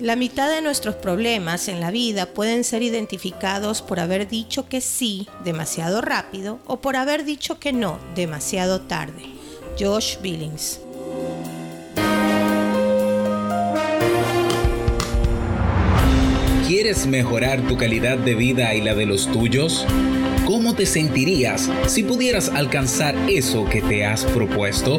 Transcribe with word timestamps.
La 0.00 0.16
mitad 0.16 0.50
de 0.50 0.62
nuestros 0.62 0.94
problemas 0.94 1.68
en 1.68 1.78
la 1.78 1.90
vida 1.90 2.24
pueden 2.24 2.64
ser 2.64 2.82
identificados 2.82 3.82
por 3.82 4.00
haber 4.00 4.26
dicho 4.28 4.66
que 4.66 4.80
sí 4.80 5.28
demasiado 5.44 6.00
rápido 6.00 6.58
o 6.66 6.80
por 6.80 6.96
haber 6.96 7.26
dicho 7.26 7.60
que 7.60 7.74
no 7.74 7.98
demasiado 8.14 8.80
tarde. 8.80 9.22
Josh 9.78 10.16
Billings. 10.22 10.80
¿Quieres 16.66 17.06
mejorar 17.06 17.60
tu 17.68 17.76
calidad 17.76 18.16
de 18.16 18.34
vida 18.34 18.74
y 18.74 18.80
la 18.80 18.94
de 18.94 19.04
los 19.04 19.30
tuyos? 19.30 19.84
¿Cómo 20.46 20.74
te 20.74 20.86
sentirías 20.86 21.68
si 21.86 22.04
pudieras 22.04 22.48
alcanzar 22.48 23.14
eso 23.28 23.66
que 23.66 23.82
te 23.82 24.06
has 24.06 24.24
propuesto? 24.24 24.98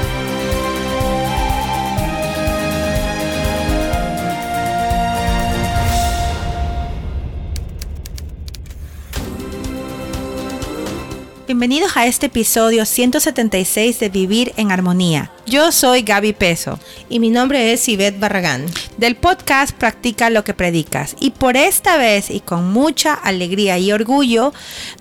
Bienvenidos 11.61 11.95
a 11.95 12.07
este 12.07 12.25
episodio 12.25 12.87
176 12.87 13.99
de 13.99 14.09
Vivir 14.09 14.51
en 14.57 14.71
Armonía. 14.71 15.31
Yo 15.45 15.71
soy 15.71 16.01
Gaby 16.01 16.33
Peso. 16.33 16.79
Y 17.07 17.19
mi 17.19 17.29
nombre 17.29 17.71
es 17.71 17.85
Yvette 17.85 18.19
Barragán. 18.19 18.65
Del 18.97 19.15
podcast 19.15 19.71
Practica 19.75 20.31
lo 20.31 20.43
que 20.43 20.55
predicas. 20.55 21.15
Y 21.19 21.29
por 21.29 21.57
esta 21.57 21.97
vez 21.97 22.31
y 22.31 22.39
con 22.39 22.73
mucha 22.73 23.13
alegría 23.13 23.77
y 23.77 23.91
orgullo, 23.91 24.53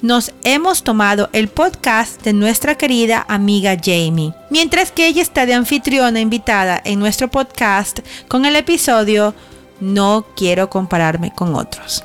nos 0.03 0.33
hemos 0.45 0.85
tomado 0.85 1.31
el 1.33 1.49
podcast 1.49 2.21
de 2.25 2.35
nuestra 2.35 2.75
querida 2.75 3.25
amiga 3.27 3.79
Jamie. 3.83 4.35
Mientras 4.51 4.93
que 4.93 5.07
ella 5.07 5.23
está 5.23 5.47
de 5.47 5.55
anfitriona 5.55 6.21
invitada 6.21 6.79
en 6.85 6.99
nuestro 6.99 7.31
podcast 7.31 8.01
con 8.29 8.45
el 8.45 8.55
episodio 8.55 9.35
No 9.81 10.27
quiero 10.37 10.69
compararme 10.69 11.33
con 11.35 11.55
otros. 11.55 12.05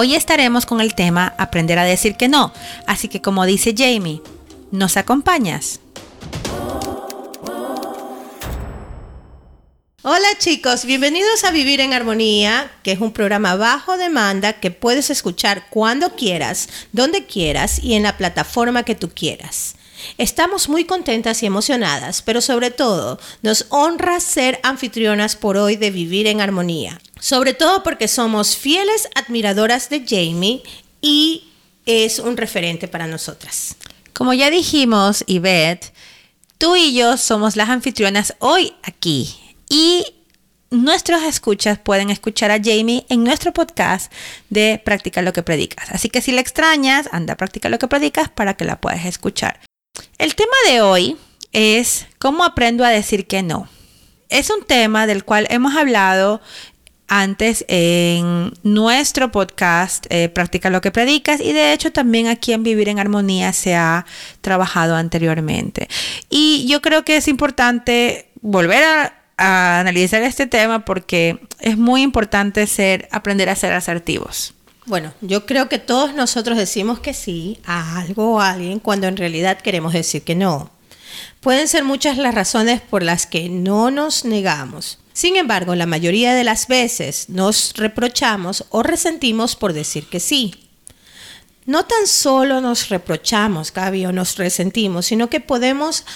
Hoy 0.00 0.14
estaremos 0.14 0.64
con 0.64 0.80
el 0.80 0.94
tema 0.94 1.34
Aprender 1.38 1.76
a 1.76 1.82
decir 1.82 2.14
que 2.14 2.28
no, 2.28 2.52
así 2.86 3.08
que 3.08 3.20
como 3.20 3.44
dice 3.46 3.74
Jamie, 3.76 4.22
¿nos 4.70 4.96
acompañas? 4.96 5.80
Hola 10.02 10.28
chicos, 10.38 10.84
bienvenidos 10.84 11.42
a 11.42 11.50
Vivir 11.50 11.80
en 11.80 11.94
Armonía, 11.94 12.70
que 12.84 12.92
es 12.92 13.00
un 13.00 13.10
programa 13.10 13.56
bajo 13.56 13.96
demanda 13.96 14.52
que 14.52 14.70
puedes 14.70 15.10
escuchar 15.10 15.64
cuando 15.68 16.14
quieras, 16.14 16.68
donde 16.92 17.26
quieras 17.26 17.82
y 17.82 17.94
en 17.94 18.04
la 18.04 18.16
plataforma 18.16 18.84
que 18.84 18.94
tú 18.94 19.10
quieras. 19.12 19.74
Estamos 20.16 20.68
muy 20.68 20.84
contentas 20.84 21.42
y 21.42 21.46
emocionadas, 21.46 22.22
pero 22.22 22.40
sobre 22.40 22.70
todo 22.70 23.18
nos 23.42 23.66
honra 23.70 24.20
ser 24.20 24.60
anfitrionas 24.62 25.36
por 25.36 25.56
hoy 25.56 25.76
de 25.76 25.90
Vivir 25.90 26.26
en 26.26 26.40
Armonía 26.40 27.00
sobre 27.20 27.54
todo 27.54 27.82
porque 27.82 28.08
somos 28.08 28.56
fieles 28.56 29.08
admiradoras 29.14 29.90
de 29.90 30.04
Jamie 30.06 30.62
y 31.00 31.48
es 31.86 32.18
un 32.18 32.36
referente 32.36 32.88
para 32.88 33.06
nosotras. 33.06 33.76
Como 34.12 34.34
ya 34.34 34.50
dijimos, 34.50 35.24
Yvette, 35.26 35.92
tú 36.58 36.76
y 36.76 36.94
yo 36.94 37.16
somos 37.16 37.56
las 37.56 37.68
anfitrionas 37.68 38.34
hoy 38.40 38.74
aquí 38.82 39.34
y 39.68 40.04
nuestros 40.70 41.22
escuchas 41.22 41.78
pueden 41.78 42.10
escuchar 42.10 42.50
a 42.50 42.60
Jamie 42.62 43.06
en 43.08 43.24
nuestro 43.24 43.52
podcast 43.52 44.12
de 44.50 44.80
Practica 44.84 45.22
lo 45.22 45.32
que 45.32 45.42
predicas. 45.42 45.90
Así 45.90 46.10
que 46.10 46.20
si 46.20 46.32
la 46.32 46.40
extrañas, 46.40 47.08
anda 47.12 47.34
a 47.34 47.36
Practica 47.36 47.68
lo 47.68 47.78
que 47.78 47.88
predicas 47.88 48.28
para 48.28 48.54
que 48.54 48.64
la 48.64 48.80
puedas 48.80 49.04
escuchar. 49.06 49.60
El 50.18 50.34
tema 50.34 50.54
de 50.68 50.80
hoy 50.80 51.16
es 51.52 52.06
cómo 52.18 52.44
aprendo 52.44 52.84
a 52.84 52.90
decir 52.90 53.26
que 53.26 53.42
no. 53.42 53.68
Es 54.28 54.50
un 54.50 54.64
tema 54.64 55.06
del 55.06 55.24
cual 55.24 55.46
hemos 55.50 55.74
hablado 55.74 56.40
antes 57.08 57.64
en 57.68 58.52
nuestro 58.62 59.32
podcast 59.32 60.06
eh, 60.10 60.28
Practica 60.28 60.68
lo 60.68 60.82
que 60.82 60.90
predicas 60.90 61.40
y 61.40 61.54
de 61.54 61.72
hecho 61.72 61.90
también 61.90 62.26
aquí 62.26 62.52
en 62.52 62.62
Vivir 62.62 62.90
en 62.90 62.98
Armonía 62.98 63.52
se 63.54 63.74
ha 63.74 64.04
trabajado 64.42 64.94
anteriormente. 64.94 65.88
Y 66.28 66.66
yo 66.68 66.82
creo 66.82 67.04
que 67.04 67.16
es 67.16 67.26
importante 67.26 68.28
volver 68.40 68.84
a, 68.84 69.14
analizar 69.40 70.20
este 70.24 70.48
tema 70.48 70.84
porque 70.84 71.38
es 71.60 71.78
muy 71.78 72.02
importante 72.02 72.66
ser, 72.66 73.08
aprender 73.12 73.48
a 73.48 73.54
ser 73.54 73.72
asertivos. 73.72 74.52
Bueno, 74.88 75.12
yo 75.20 75.44
creo 75.44 75.68
que 75.68 75.78
todos 75.78 76.14
nosotros 76.14 76.56
decimos 76.56 76.98
que 76.98 77.12
sí 77.12 77.60
a 77.66 78.00
algo 78.00 78.32
o 78.36 78.40
a 78.40 78.52
alguien 78.52 78.80
cuando 78.80 79.06
en 79.06 79.18
realidad 79.18 79.60
queremos 79.60 79.92
decir 79.92 80.22
que 80.22 80.34
no. 80.34 80.70
Pueden 81.40 81.68
ser 81.68 81.84
muchas 81.84 82.16
las 82.16 82.34
razones 82.34 82.80
por 82.80 83.02
las 83.02 83.26
que 83.26 83.50
no 83.50 83.90
nos 83.90 84.24
negamos. 84.24 84.98
Sin 85.12 85.36
embargo, 85.36 85.74
la 85.74 85.84
mayoría 85.84 86.34
de 86.34 86.42
las 86.42 86.68
veces 86.68 87.28
nos 87.28 87.74
reprochamos 87.76 88.64
o 88.70 88.82
resentimos 88.82 89.56
por 89.56 89.74
decir 89.74 90.06
que 90.08 90.20
sí. 90.20 90.54
No 91.66 91.84
tan 91.84 92.06
solo 92.06 92.62
nos 92.62 92.88
reprochamos, 92.88 93.74
Gaby, 93.74 94.06
o 94.06 94.12
nos 94.12 94.38
resentimos, 94.38 95.04
sino 95.04 95.28
que 95.28 95.40
podemos 95.40 96.06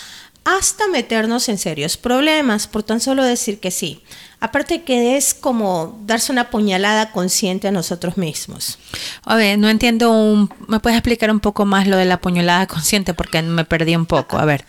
hasta 0.45 0.89
meternos 0.89 1.49
en 1.49 1.59
serios 1.59 1.97
problemas 1.97 2.67
por 2.67 2.83
tan 2.83 3.01
solo 3.01 3.23
decir 3.23 3.61
que 3.61 3.71
sí. 3.71 4.03
Aparte 4.41 4.83
que 4.83 5.17
es 5.17 5.35
como 5.35 6.01
darse 6.05 6.33
una 6.33 6.51
puñalada 6.51 7.13
consciente 7.13 7.69
a 7.69 7.71
nosotros 7.71 8.17
mismos. 8.17 8.77
A 9.25 9.37
ver, 9.37 9.57
no 9.57 9.69
entiendo, 9.69 10.11
un, 10.11 10.53
¿me 10.67 10.81
puedes 10.81 10.99
explicar 10.99 11.31
un 11.31 11.39
poco 11.39 11.65
más 11.65 11.87
lo 11.87 11.97
de 11.97 12.07
la 12.07 12.21
puñalada 12.21 12.67
consciente? 12.67 13.15
Porque 13.15 13.41
me 13.41 13.65
perdí 13.65 13.95
un 13.95 14.07
poco. 14.07 14.39
A 14.39 14.45
ver, 14.45 14.65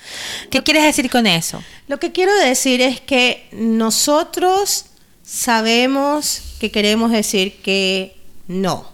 ¿qué 0.52 0.62
quieres 0.62 0.84
decir 0.84 1.10
con 1.10 1.26
eso? 1.26 1.64
Lo 1.88 2.00
que 2.00 2.12
quiero 2.12 2.36
decir 2.36 2.82
es 2.82 3.02
que 3.02 3.48
nosotros 3.52 4.86
sabemos 5.24 6.42
que 6.60 6.70
queremos 6.70 7.10
decir 7.10 7.60
que 7.64 8.16
no, 8.48 8.92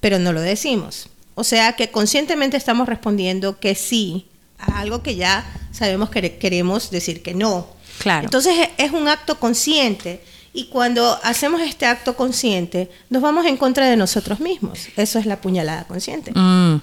pero 0.00 0.18
no 0.18 0.32
lo 0.32 0.40
decimos. 0.40 1.08
O 1.36 1.44
sea 1.44 1.74
que 1.74 1.92
conscientemente 1.92 2.56
estamos 2.56 2.88
respondiendo 2.88 3.60
que 3.60 3.76
sí 3.76 4.26
a 4.66 4.80
algo 4.80 5.02
que 5.02 5.16
ya 5.16 5.44
sabemos 5.72 6.10
que 6.10 6.38
queremos 6.38 6.90
decir 6.90 7.22
que 7.22 7.34
no. 7.34 7.68
Claro. 7.98 8.24
Entonces 8.24 8.70
es 8.76 8.92
un 8.92 9.08
acto 9.08 9.38
consciente 9.38 10.20
y 10.52 10.66
cuando 10.66 11.18
hacemos 11.24 11.60
este 11.60 11.84
acto 11.84 12.16
consciente 12.16 12.88
nos 13.10 13.20
vamos 13.20 13.44
en 13.46 13.56
contra 13.56 13.88
de 13.90 13.96
nosotros 13.96 14.40
mismos. 14.40 14.88
Eso 14.96 15.18
es 15.18 15.26
la 15.26 15.40
puñalada 15.40 15.84
consciente. 15.84 16.32
Mm, 16.32 16.76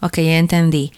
ok, 0.00 0.16
ya 0.16 0.38
entendí. 0.38 0.92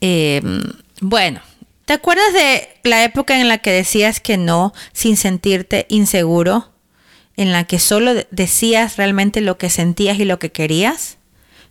Em, 0.00 0.62
bueno, 1.00 1.40
¿te 1.84 1.92
acuerdas 1.92 2.32
de 2.32 2.68
la 2.82 3.04
época 3.04 3.40
en 3.40 3.48
la 3.48 3.58
que 3.58 3.70
decías 3.70 4.20
que 4.20 4.36
no 4.36 4.74
sin 4.92 5.16
sentirte 5.16 5.86
inseguro? 5.88 6.70
En 7.36 7.52
la 7.52 7.64
que 7.64 7.78
solo 7.78 8.12
decías 8.30 8.96
realmente 8.96 9.40
lo 9.40 9.56
que 9.56 9.70
sentías 9.70 10.18
y 10.18 10.24
lo 10.24 10.38
que 10.38 10.52
querías? 10.52 11.18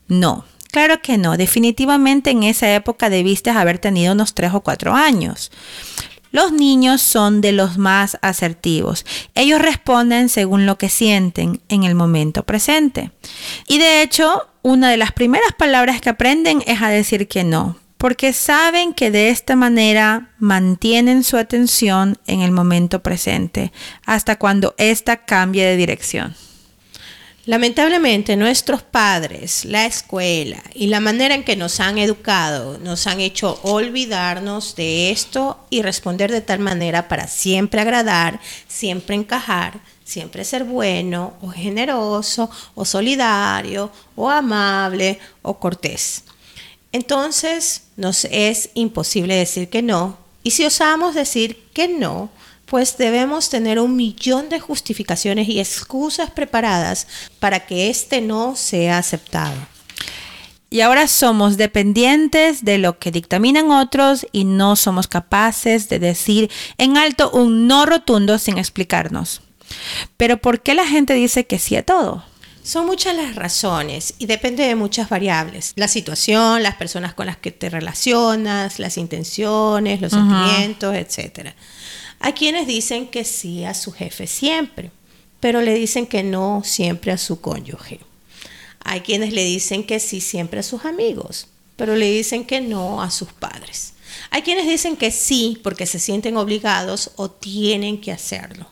No, 0.08 0.46
claro 0.74 1.02
que 1.02 1.18
no. 1.18 1.38
Definitivamente 1.38 2.32
en 2.32 2.44
esa 2.44 2.74
época 2.74 3.10
debiste 3.10 3.52
haber 3.52 3.78
tenido 3.78 4.12
unos 4.12 4.34
tres 4.34 4.54
o 4.54 4.62
cuatro 4.62 4.94
años. 4.94 5.52
Los 6.32 6.52
niños 6.52 7.02
son 7.04 7.42
de 7.42 7.52
los 7.52 7.78
más 7.78 8.18
asertivos. 8.24 9.06
Ellos 9.36 9.62
responden 9.62 10.30
según 10.30 10.66
lo 10.66 10.80
que 10.80 10.90
sienten 10.90 11.62
en 11.70 11.84
el 11.84 11.94
momento 11.94 12.44
presente. 12.44 13.12
Y 13.68 13.78
de 13.78 14.02
hecho, 14.02 14.50
una 14.64 14.90
de 14.90 14.98
las 14.98 15.12
primeras 15.12 15.54
palabras 15.56 16.02
que 16.02 16.10
aprenden 16.10 16.64
es 16.66 16.82
a 16.82 16.90
decir 16.90 17.28
que 17.28 17.44
no, 17.44 17.78
porque 18.00 18.34
saben 18.34 18.96
que 18.96 19.12
de 19.12 19.30
esta 19.30 19.56
manera 19.56 20.32
mantienen 20.40 21.24
su 21.24 21.38
atención 21.38 22.18
en 22.26 22.42
el 22.42 22.52
momento 22.52 23.04
presente 23.04 23.72
hasta 24.04 24.40
cuando 24.40 24.74
ésta 24.80 25.26
cambie 25.26 25.64
de 25.66 25.78
dirección. 25.78 26.36
Lamentablemente 27.46 28.38
nuestros 28.38 28.84
padres, 28.84 29.66
la 29.66 29.86
escuela 29.86 30.64
y 30.74 30.88
la 30.88 31.02
manera 31.02 31.36
en 31.36 31.44
que 31.44 31.58
nos 31.58 31.82
han 31.82 31.98
educado 31.98 32.78
nos 32.78 33.06
han 33.06 33.20
hecho 33.20 33.60
olvidarnos 33.64 34.78
de 34.78 35.12
esto 35.12 35.60
y 35.70 35.82
responder 35.82 36.32
de 36.32 36.40
tal 36.40 36.60
manera 36.60 37.10
para 37.10 37.28
siempre 37.28 37.82
agradar, 37.82 38.40
siempre 38.70 39.16
encajar, 39.16 39.82
siempre 40.06 40.46
ser 40.46 40.64
bueno 40.64 41.34
o 41.42 41.50
generoso 41.50 42.50
o 42.76 42.86
solidario 42.86 43.92
o 44.16 44.30
amable 44.30 45.20
o 45.42 45.60
cortés. 45.60 46.24
Entonces 46.94 47.84
nos 47.98 48.24
es 48.24 48.70
imposible 48.74 49.36
decir 49.36 49.70
que 49.70 49.82
no 49.82 50.18
y 50.44 50.52
si 50.52 50.64
osamos 50.64 51.14
decir 51.14 51.62
que 51.74 51.90
no, 51.90 52.30
pues 52.66 52.98
debemos 52.98 53.50
tener 53.50 53.80
un 53.80 53.96
millón 53.96 54.50
de 54.50 54.60
justificaciones 54.60 55.48
y 55.48 55.60
excusas 55.60 56.32
preparadas 56.32 57.08
para 57.40 57.66
que 57.66 57.90
este 57.90 58.22
no 58.22 58.56
sea 58.56 58.98
aceptado. 58.98 59.56
Y 60.70 60.82
ahora 60.82 61.08
somos 61.08 61.58
dependientes 61.58 62.66
de 62.66 62.80
lo 62.80 62.98
que 62.98 63.12
dictaminan 63.12 63.70
otros 63.70 64.26
y 64.32 64.44
no 64.44 64.76
somos 64.76 65.08
capaces 65.08 65.88
de 65.88 66.00
decir 66.00 66.50
en 66.80 66.98
alto 66.98 67.30
un 67.30 67.68
no 67.68 67.86
rotundo 67.86 68.40
sin 68.40 68.58
explicarnos. 68.58 69.42
Pero 70.18 70.38
¿por 70.38 70.62
qué 70.62 70.74
la 70.74 70.88
gente 70.88 71.14
dice 71.14 71.46
que 71.46 71.60
sí 71.60 71.76
a 71.76 71.84
todo? 71.84 72.24
Son 72.64 72.86
muchas 72.86 73.16
las 73.16 73.36
razones 73.36 74.16
y 74.20 74.26
depende 74.26 74.66
de 74.66 74.76
muchas 74.76 75.10
variables. 75.10 75.74
La 75.76 75.90
situación, 75.90 76.64
las 76.64 76.76
personas 76.76 77.14
con 77.14 77.26
las 77.26 77.38
que 77.38 77.52
te 77.52 77.70
relacionas, 77.70 78.80
las 78.80 78.98
intenciones, 78.98 80.00
los 80.00 80.14
sentimientos, 80.14 80.96
etc. 80.96 81.54
Hay 82.26 82.32
quienes 82.32 82.68
dicen 82.68 83.08
que 83.08 83.26
sí 83.26 83.66
a 83.66 83.74
su 83.74 83.92
jefe 83.92 84.28
siempre, 84.28 84.92
pero 85.42 85.62
le 85.62 85.74
dicen 85.74 86.08
que 86.08 86.24
no 86.24 86.62
siempre 86.64 87.12
a 87.12 87.18
su 87.18 87.42
cónyuge. 87.42 88.00
Hay 88.80 89.02
quienes 89.02 89.34
le 89.34 89.44
dicen 89.44 89.84
que 89.84 90.00
sí 90.00 90.22
siempre 90.22 90.62
a 90.62 90.64
sus 90.64 90.86
amigos, 90.86 91.48
pero 91.76 91.98
le 91.98 92.10
dicen 92.10 92.46
que 92.46 92.62
no 92.62 93.02
a 93.02 93.12
sus 93.12 93.34
padres. 93.34 93.96
Hay 94.30 94.42
quienes 94.42 94.70
dicen 94.70 94.96
que 94.96 95.12
sí 95.12 95.60
porque 95.64 95.86
se 95.86 96.00
sienten 96.00 96.38
obligados 96.38 97.12
o 97.18 97.30
tienen 97.30 98.00
que 98.00 98.14
hacerlo. 98.14 98.68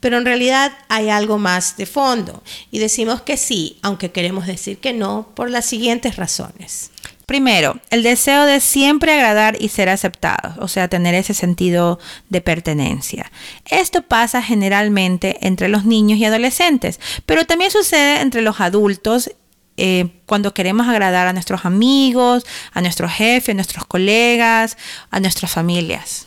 Pero 0.00 0.18
en 0.18 0.24
realidad 0.24 0.76
hay 0.88 1.10
algo 1.10 1.38
más 1.38 1.76
de 1.76 1.86
fondo 1.86 2.42
y 2.72 2.80
decimos 2.80 3.22
que 3.22 3.36
sí, 3.36 3.78
aunque 3.82 4.10
queremos 4.10 4.48
decir 4.48 4.78
que 4.78 4.92
no, 4.92 5.28
por 5.36 5.48
las 5.48 5.64
siguientes 5.64 6.16
razones. 6.16 6.90
Primero, 7.30 7.78
el 7.90 8.02
deseo 8.02 8.44
de 8.44 8.58
siempre 8.58 9.12
agradar 9.12 9.56
y 9.62 9.68
ser 9.68 9.88
aceptado, 9.88 10.52
o 10.58 10.66
sea, 10.66 10.88
tener 10.88 11.14
ese 11.14 11.32
sentido 11.32 12.00
de 12.28 12.40
pertenencia. 12.40 13.30
Esto 13.66 14.02
pasa 14.02 14.42
generalmente 14.42 15.38
entre 15.46 15.68
los 15.68 15.84
niños 15.84 16.18
y 16.18 16.24
adolescentes, 16.24 16.98
pero 17.26 17.44
también 17.44 17.70
sucede 17.70 18.20
entre 18.20 18.42
los 18.42 18.58
adultos 18.60 19.30
eh, 19.76 20.08
cuando 20.26 20.52
queremos 20.54 20.88
agradar 20.88 21.28
a 21.28 21.32
nuestros 21.32 21.64
amigos, 21.64 22.44
a 22.72 22.80
nuestro 22.80 23.08
jefe, 23.08 23.52
a 23.52 23.54
nuestros 23.54 23.86
colegas, 23.86 24.76
a 25.12 25.20
nuestras 25.20 25.52
familias. 25.52 26.26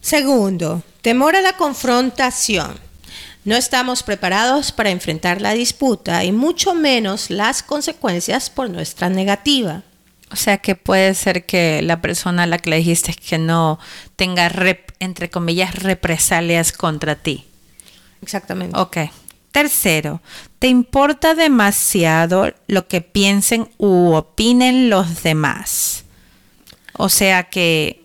Segundo, 0.00 0.84
temor 1.02 1.34
a 1.34 1.40
la 1.40 1.54
confrontación. 1.54 2.78
No 3.44 3.56
estamos 3.56 4.02
preparados 4.02 4.70
para 4.70 4.90
enfrentar 4.90 5.40
la 5.40 5.52
disputa 5.52 6.24
y 6.24 6.32
mucho 6.32 6.74
menos 6.74 7.30
las 7.30 7.62
consecuencias 7.62 8.50
por 8.50 8.68
nuestra 8.68 9.08
negativa. 9.08 9.82
O 10.30 10.36
sea 10.36 10.58
que 10.58 10.76
puede 10.76 11.14
ser 11.14 11.46
que 11.46 11.82
la 11.82 12.00
persona 12.00 12.44
a 12.44 12.46
la 12.46 12.58
que 12.58 12.70
le 12.70 12.76
dijiste 12.76 13.14
que 13.14 13.38
no 13.38 13.78
tenga, 14.16 14.50
entre 15.00 15.30
comillas, 15.30 15.74
represalias 15.74 16.72
contra 16.72 17.16
ti. 17.16 17.46
Exactamente. 18.22 18.78
Ok. 18.78 18.98
Tercero, 19.50 20.20
¿te 20.60 20.68
importa 20.68 21.34
demasiado 21.34 22.52
lo 22.68 22.86
que 22.86 23.00
piensen 23.00 23.68
u 23.78 24.12
opinen 24.12 24.90
los 24.90 25.24
demás? 25.24 26.04
O 26.92 27.08
sea 27.08 27.44
que 27.44 27.99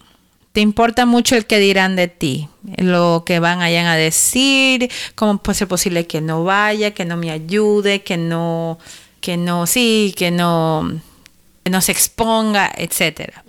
te 0.56 0.62
importa 0.62 1.06
mucho 1.06 1.36
el 1.36 1.48
que 1.48 1.60
dirán 1.60 1.98
de 1.98 2.08
ti, 2.08 2.48
lo 2.78 3.24
que 3.26 3.40
van 3.40 3.62
allá 3.62 3.92
a 3.92 3.98
decir, 3.98 4.90
cómo 5.14 5.38
puede 5.40 5.58
ser 5.58 5.68
posible 5.68 6.08
que 6.08 6.22
no 6.22 6.46
vaya, 6.46 6.92
que 6.92 7.04
no 7.04 7.18
me 7.18 7.30
ayude, 7.30 8.04
que 8.04 8.16
no, 8.16 8.80
que 9.20 9.36
no, 9.36 9.68
sí, 9.68 10.16
que 10.16 10.32
no, 10.32 11.02
que 11.62 11.70
no 11.70 11.82
se 11.82 11.92
exponga, 11.92 12.72
etcétera. 12.78 13.44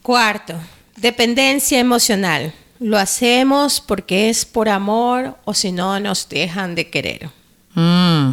Cuarto, 0.00 0.54
dependencia 0.96 1.78
emocional. 1.78 2.54
Lo 2.80 2.96
hacemos 2.96 3.82
porque 3.82 4.30
es 4.30 4.46
por 4.46 4.70
amor 4.70 5.36
o 5.44 5.52
si 5.52 5.72
no 5.72 6.00
nos 6.00 6.26
dejan 6.30 6.74
de 6.74 6.88
querer. 6.88 7.28
Mm, 7.74 8.30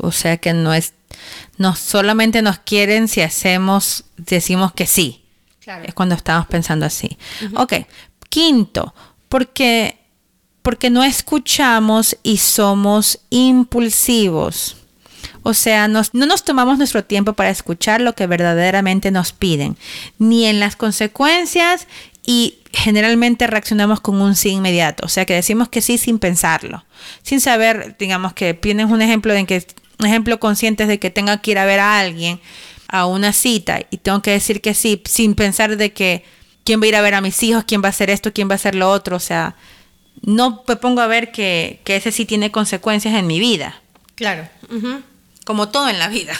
o 0.00 0.10
sea 0.10 0.38
que 0.38 0.52
no 0.54 0.74
es, 0.74 0.92
no 1.56 1.76
solamente 1.76 2.42
nos 2.42 2.58
quieren 2.58 3.06
si 3.06 3.20
hacemos, 3.20 4.06
decimos 4.16 4.72
que 4.72 4.86
sí. 4.88 5.21
Es 5.84 5.94
cuando 5.94 6.14
estamos 6.14 6.46
pensando 6.46 6.86
así. 6.86 7.16
Ok, 7.54 7.74
quinto, 8.28 8.94
porque, 9.28 9.98
porque 10.62 10.90
no 10.90 11.04
escuchamos 11.04 12.16
y 12.22 12.38
somos 12.38 13.20
impulsivos. 13.30 14.76
O 15.44 15.54
sea, 15.54 15.88
no 15.88 16.02
nos 16.12 16.44
tomamos 16.44 16.78
nuestro 16.78 17.04
tiempo 17.04 17.32
para 17.32 17.50
escuchar 17.50 18.00
lo 18.00 18.14
que 18.14 18.26
verdaderamente 18.26 19.10
nos 19.10 19.32
piden, 19.32 19.76
ni 20.18 20.46
en 20.46 20.60
las 20.60 20.76
consecuencias 20.76 21.88
y 22.24 22.58
generalmente 22.72 23.46
reaccionamos 23.46 24.00
con 24.00 24.20
un 24.20 24.36
sí 24.36 24.50
inmediato. 24.50 25.06
O 25.06 25.08
sea, 25.08 25.24
que 25.26 25.34
decimos 25.34 25.68
que 25.68 25.80
sí 25.80 25.98
sin 25.98 26.18
pensarlo, 26.18 26.84
sin 27.22 27.40
saber, 27.40 27.96
digamos 27.98 28.32
que 28.34 28.54
tienes 28.54 28.86
un 28.86 29.02
ejemplo 29.02 29.32
de 29.32 29.44
que, 29.46 29.66
un 29.98 30.06
ejemplo 30.06 30.38
consciente 30.38 30.86
de 30.86 30.98
que 30.98 31.10
tenga 31.10 31.40
que 31.40 31.52
ir 31.52 31.58
a 31.58 31.64
ver 31.64 31.80
a 31.80 31.98
alguien 31.98 32.40
a 32.92 33.06
una 33.06 33.32
cita 33.32 33.80
y 33.90 33.96
tengo 33.96 34.20
que 34.20 34.30
decir 34.30 34.60
que 34.60 34.74
sí, 34.74 35.02
sin 35.06 35.34
pensar 35.34 35.78
de 35.78 35.94
que 35.94 36.24
quién 36.62 36.78
va 36.78 36.84
a 36.84 36.88
ir 36.88 36.96
a 36.96 37.00
ver 37.00 37.14
a 37.14 37.22
mis 37.22 37.42
hijos, 37.42 37.64
quién 37.66 37.82
va 37.82 37.86
a 37.86 37.90
hacer 37.90 38.10
esto, 38.10 38.34
quién 38.34 38.50
va 38.50 38.52
a 38.52 38.56
hacer 38.56 38.74
lo 38.74 38.90
otro. 38.90 39.16
O 39.16 39.20
sea, 39.20 39.56
no 40.20 40.62
me 40.68 40.76
pongo 40.76 41.00
a 41.00 41.06
ver 41.06 41.32
que, 41.32 41.80
ese 41.86 42.12
sí 42.12 42.26
tiene 42.26 42.52
consecuencias 42.52 43.14
en 43.14 43.26
mi 43.26 43.40
vida. 43.40 43.80
Claro. 44.14 44.46
Como 45.46 45.70
todo 45.70 45.88
en 45.88 45.98
la 45.98 46.08
vida. 46.08 46.34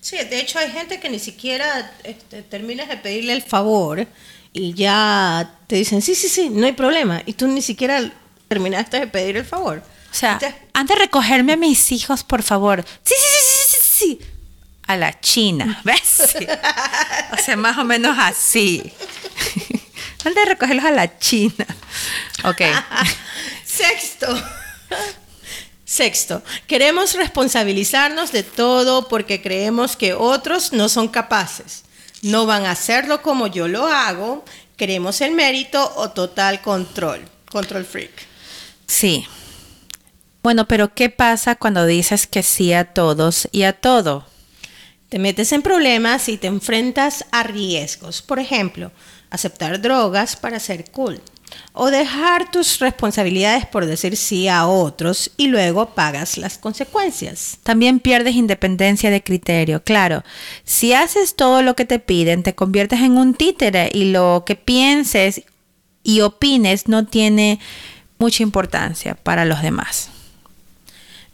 Sí, 0.00 0.16
de 0.16 0.40
hecho 0.40 0.58
hay 0.58 0.70
gente 0.70 1.00
que 1.00 1.10
ni 1.10 1.18
siquiera 1.18 1.92
este, 2.04 2.42
terminas 2.42 2.88
de 2.88 2.96
pedirle 2.96 3.32
el 3.32 3.42
favor 3.42 4.06
y 4.52 4.74
ya 4.74 5.58
te 5.66 5.76
dicen, 5.76 6.02
sí, 6.02 6.14
sí, 6.14 6.28
sí, 6.28 6.50
no 6.50 6.66
hay 6.66 6.72
problema. 6.72 7.22
Y 7.26 7.32
tú 7.32 7.48
ni 7.48 7.62
siquiera 7.62 8.12
terminaste 8.46 9.00
de 9.00 9.06
pedir 9.08 9.36
el 9.36 9.44
favor. 9.44 9.82
O 10.10 10.14
sea, 10.14 10.40
antes 10.72 10.96
de 10.96 11.02
recogerme 11.02 11.52
a 11.52 11.56
mis 11.56 11.90
hijos, 11.90 12.22
por 12.22 12.42
favor. 12.42 12.84
Sí, 13.02 13.14
sí, 13.16 13.38
sí, 13.40 13.56
sí, 13.56 13.78
sí, 13.80 14.18
sí 14.18 14.31
a 14.86 14.96
la 14.96 15.18
China, 15.20 15.80
¿ves? 15.84 16.34
O 17.32 17.42
sea, 17.42 17.56
más 17.56 17.78
o 17.78 17.84
menos 17.84 18.16
así. 18.18 18.92
Antes 20.24 20.34
de 20.34 20.44
recogerlos 20.44 20.84
a 20.84 20.90
la 20.90 21.18
China. 21.18 21.66
Ok. 22.44 22.60
Sexto. 23.64 24.28
Sexto, 25.84 26.42
queremos 26.66 27.14
responsabilizarnos 27.14 28.32
de 28.32 28.44
todo 28.44 29.08
porque 29.08 29.42
creemos 29.42 29.94
que 29.96 30.14
otros 30.14 30.72
no 30.72 30.88
son 30.88 31.08
capaces. 31.08 31.84
No 32.22 32.46
van 32.46 32.64
a 32.64 32.70
hacerlo 32.70 33.20
como 33.20 33.46
yo 33.48 33.68
lo 33.68 33.86
hago. 33.86 34.44
Queremos 34.76 35.20
el 35.20 35.32
mérito 35.32 35.92
o 35.96 36.10
total 36.10 36.62
control. 36.62 37.28
Control 37.50 37.84
freak. 37.84 38.12
Sí. 38.86 39.26
Bueno, 40.42 40.66
pero 40.66 40.94
¿qué 40.94 41.10
pasa 41.10 41.56
cuando 41.56 41.84
dices 41.84 42.26
que 42.26 42.42
sí 42.42 42.72
a 42.72 42.94
todos 42.94 43.48
y 43.52 43.64
a 43.64 43.72
todo? 43.72 44.26
Te 45.12 45.18
metes 45.18 45.52
en 45.52 45.60
problemas 45.60 46.30
y 46.30 46.38
te 46.38 46.46
enfrentas 46.46 47.26
a 47.32 47.42
riesgos. 47.42 48.22
Por 48.22 48.38
ejemplo, 48.38 48.92
aceptar 49.28 49.78
drogas 49.82 50.36
para 50.36 50.58
ser 50.58 50.90
cool. 50.90 51.20
O 51.74 51.90
dejar 51.90 52.50
tus 52.50 52.78
responsabilidades 52.78 53.66
por 53.66 53.84
decir 53.84 54.16
sí 54.16 54.48
a 54.48 54.66
otros 54.66 55.30
y 55.36 55.48
luego 55.48 55.90
pagas 55.94 56.38
las 56.38 56.56
consecuencias. 56.56 57.58
También 57.62 58.00
pierdes 58.00 58.36
independencia 58.36 59.10
de 59.10 59.22
criterio. 59.22 59.84
Claro, 59.84 60.24
si 60.64 60.94
haces 60.94 61.36
todo 61.36 61.60
lo 61.60 61.76
que 61.76 61.84
te 61.84 61.98
piden, 61.98 62.42
te 62.42 62.54
conviertes 62.54 63.00
en 63.00 63.18
un 63.18 63.34
títere 63.34 63.90
y 63.92 64.12
lo 64.12 64.44
que 64.46 64.56
pienses 64.56 65.42
y 66.02 66.22
opines 66.22 66.88
no 66.88 67.04
tiene 67.04 67.60
mucha 68.16 68.42
importancia 68.42 69.14
para 69.14 69.44
los 69.44 69.60
demás. 69.60 70.08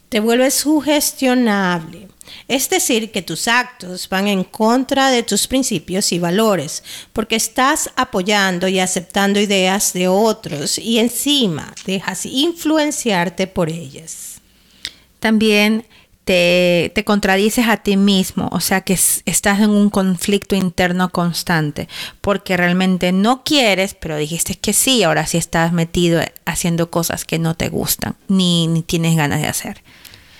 Te 0.08 0.18
vuelves 0.18 0.54
sugestionable 0.54 2.08
es 2.47 2.68
decir, 2.70 3.11
que 3.11 3.23
tus 3.23 3.49
actos 3.49 4.08
van 4.08 4.28
en 4.28 4.44
contra 4.44 5.11
de 5.11 5.23
tus 5.23 5.47
principios 5.47 6.12
y 6.12 6.18
valores, 6.18 6.82
porque 7.12 7.37
estás 7.37 7.90
apoyando 7.97 8.68
y 8.68 8.78
aceptando 8.78 9.40
ideas 9.40 9.92
de 9.92 10.08
otros 10.08 10.78
y 10.78 10.99
encima 10.99 11.73
dejas 11.87 12.26
influenciarte 12.26 13.47
por 13.47 13.68
ellas. 13.68 14.40
También 15.20 15.85
te, 16.25 16.92
te 16.94 17.04
contradices 17.04 17.66
a 17.68 17.78
ti 17.78 17.97
mismo, 17.97 18.50
o 18.52 18.61
sea 18.61 18.82
que 18.82 18.92
estás 18.92 19.61
en 19.61 19.70
un 19.70 19.88
conflicto 19.88 20.54
interno 20.54 21.08
constante, 21.08 21.88
porque 22.20 22.56
realmente 22.56 23.12
no 23.12 23.44
quieres, 23.44 23.94
pero 23.94 24.18
dijiste 24.18 24.54
que 24.54 24.75
sí, 24.75 25.02
ahora 25.02 25.26
sí 25.26 25.38
estás 25.38 25.73
metido 25.73 26.20
haciendo 26.44 26.90
cosas 26.90 27.25
que 27.25 27.38
no 27.38 27.54
te 27.54 27.70
gustan, 27.70 28.14
ni, 28.28 28.66
ni 28.66 28.82
tienes 28.82 29.16
ganas 29.16 29.40
de 29.40 29.47
hacer. 29.47 29.82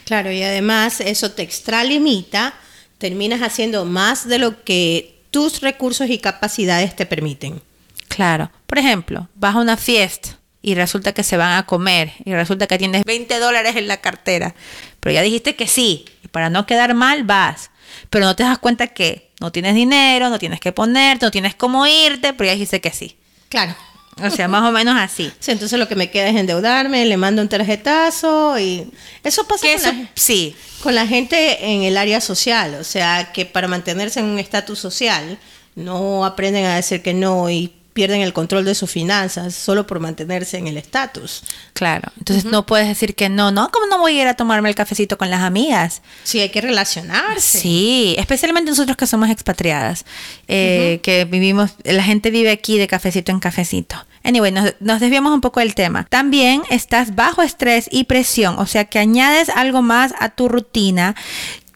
Claro, 0.09 0.33
y 0.33 0.43
además 0.43 1.03
eso 1.03 1.33
te 1.33 1.43
extralimita, 1.43 2.55
terminas 2.97 3.43
haciendo 3.43 3.85
más 3.85 4.27
de 4.27 4.39
lo 4.39 4.65
que 4.65 5.21
tus 5.31 5.61
recursos 5.61 6.09
y 6.09 6.17
capacidades 6.17 6.97
te 6.97 7.05
permiten. 7.05 7.61
Claro, 8.09 8.51
por 8.67 8.79
ejemplo, 8.79 9.29
vas 9.35 9.55
a 9.55 9.59
una 9.59 9.77
fiesta 9.77 10.39
y 10.63 10.75
resulta 10.75 11.13
que 11.13 11.23
se 11.23 11.37
van 11.37 11.59
a 11.59 11.67
comer 11.67 12.11
y 12.25 12.33
resulta 12.33 12.67
que 12.67 12.79
tienes 12.79 13.05
20 13.05 13.39
dólares 13.39 13.77
en 13.77 13.87
la 13.87 13.99
cartera, 13.99 14.55
pero 15.01 15.13
ya 15.13 15.21
dijiste 15.21 15.57
que 15.57 15.67
sí, 15.67 16.07
y 16.25 16.29
para 16.29 16.49
no 16.49 16.65
quedar 16.65 16.95
mal 16.95 17.25
vas, 17.25 17.71
pero 18.09 18.25
no 18.25 18.35
te 18.35 18.45
das 18.45 18.57
cuenta 18.57 18.87
que 18.87 19.31
no 19.41 19.53
tienes 19.53 19.75
dinero, 19.75 20.31
no 20.31 20.39
tienes 20.39 20.61
que 20.61 20.73
ponerte, 20.73 21.27
no 21.27 21.31
tienes 21.31 21.55
cómo 21.55 21.87
irte, 21.87 22.33
pero 22.33 22.47
ya 22.47 22.53
dijiste 22.53 22.81
que 22.81 22.93
sí. 22.93 23.19
Claro. 23.51 23.77
O 24.23 24.31
sea, 24.31 24.49
más 24.49 24.69
o 24.69 24.73
menos 24.73 24.97
así. 24.99 25.33
Sí, 25.41 25.53
entonces 25.53 25.79
lo 25.79 25.89
que 25.89 25.95
me 25.95 26.11
queda 26.11 26.29
es 26.29 26.37
endeudarme, 26.37 27.05
le 27.05 27.17
mando 27.17 27.43
un 27.43 27.49
tarjetazo 27.49 28.59
y 28.59 28.91
eso 29.23 29.47
pasa 29.47 29.67
con, 29.67 29.77
eso, 29.77 29.93
la, 29.93 30.11
sí, 30.15 30.57
con 30.83 30.95
la 30.95 31.07
gente 31.07 31.73
en 31.73 31.83
el 31.83 31.97
área 31.97 32.21
social, 32.21 32.77
o 32.81 32.85
sea, 32.85 33.33
que 33.33 33.47
para 33.47 33.69
mantenerse 33.69 34.21
en 34.21 34.27
un 34.27 34.39
estatus 34.39 34.79
social 34.79 35.39
no 35.75 36.25
aprenden 36.25 36.65
a 36.65 36.77
decir 36.77 37.03
que 37.03 37.15
no 37.15 37.49
y 37.51 37.73
pierden 37.99 38.21
el 38.21 38.33
control 38.33 38.65
de 38.65 38.77
sus 38.77 38.89
finanzas 38.89 39.57
solo 39.57 39.85
por 39.85 39.99
mantenerse 39.99 40.57
en 40.57 40.69
el 40.69 40.77
estatus. 40.77 41.43
claro. 41.73 42.13
Entonces 42.17 42.45
no 42.45 42.65
puedes 42.65 42.87
decir 42.87 43.17
que 43.17 43.29
no, 43.29 43.51
no, 43.51 43.73
¿cómo 43.73 43.87
no 43.87 43.99
voy 43.99 44.17
a 44.17 44.23
ir 44.23 44.29
a 44.29 44.35
tomarme 44.35 44.69
el 44.69 44.77
cafecito 44.77 45.19
con 45.19 45.31
las 45.31 45.43
amigas? 45.43 46.01
Sí, 46.23 46.39
hay 46.39 46.51
que 46.51 46.61
relacionarse. 46.61 47.59
Sí, 47.59 48.15
especialmente 48.17 48.71
nosotros 48.71 48.97
que 48.97 49.09
somos 49.09 49.31
expatriadas, 49.31 50.05
eh, 50.47 51.01
que 51.03 51.25
vivimos, 51.25 51.73
la 51.83 52.05
gente 52.05 52.31
vive 52.31 52.53
aquí 52.53 52.79
de 52.79 52.87
cafecito 52.87 53.33
en 53.33 53.41
cafecito. 53.41 53.97
Anyway, 54.23 54.53
nos, 54.53 54.75
nos 54.79 55.01
desviamos 55.01 55.33
un 55.33 55.41
poco 55.41 55.59
del 55.59 55.75
tema. 55.75 56.07
También 56.09 56.63
estás 56.71 57.17
bajo 57.17 57.43
estrés 57.43 57.89
y 57.91 58.05
presión, 58.05 58.61
o 58.61 58.67
sea 58.67 58.85
que 58.85 59.01
añades 59.01 59.49
algo 59.49 59.83
más 59.83 60.15
a 60.21 60.29
tu 60.29 60.49
rutina, 60.49 61.17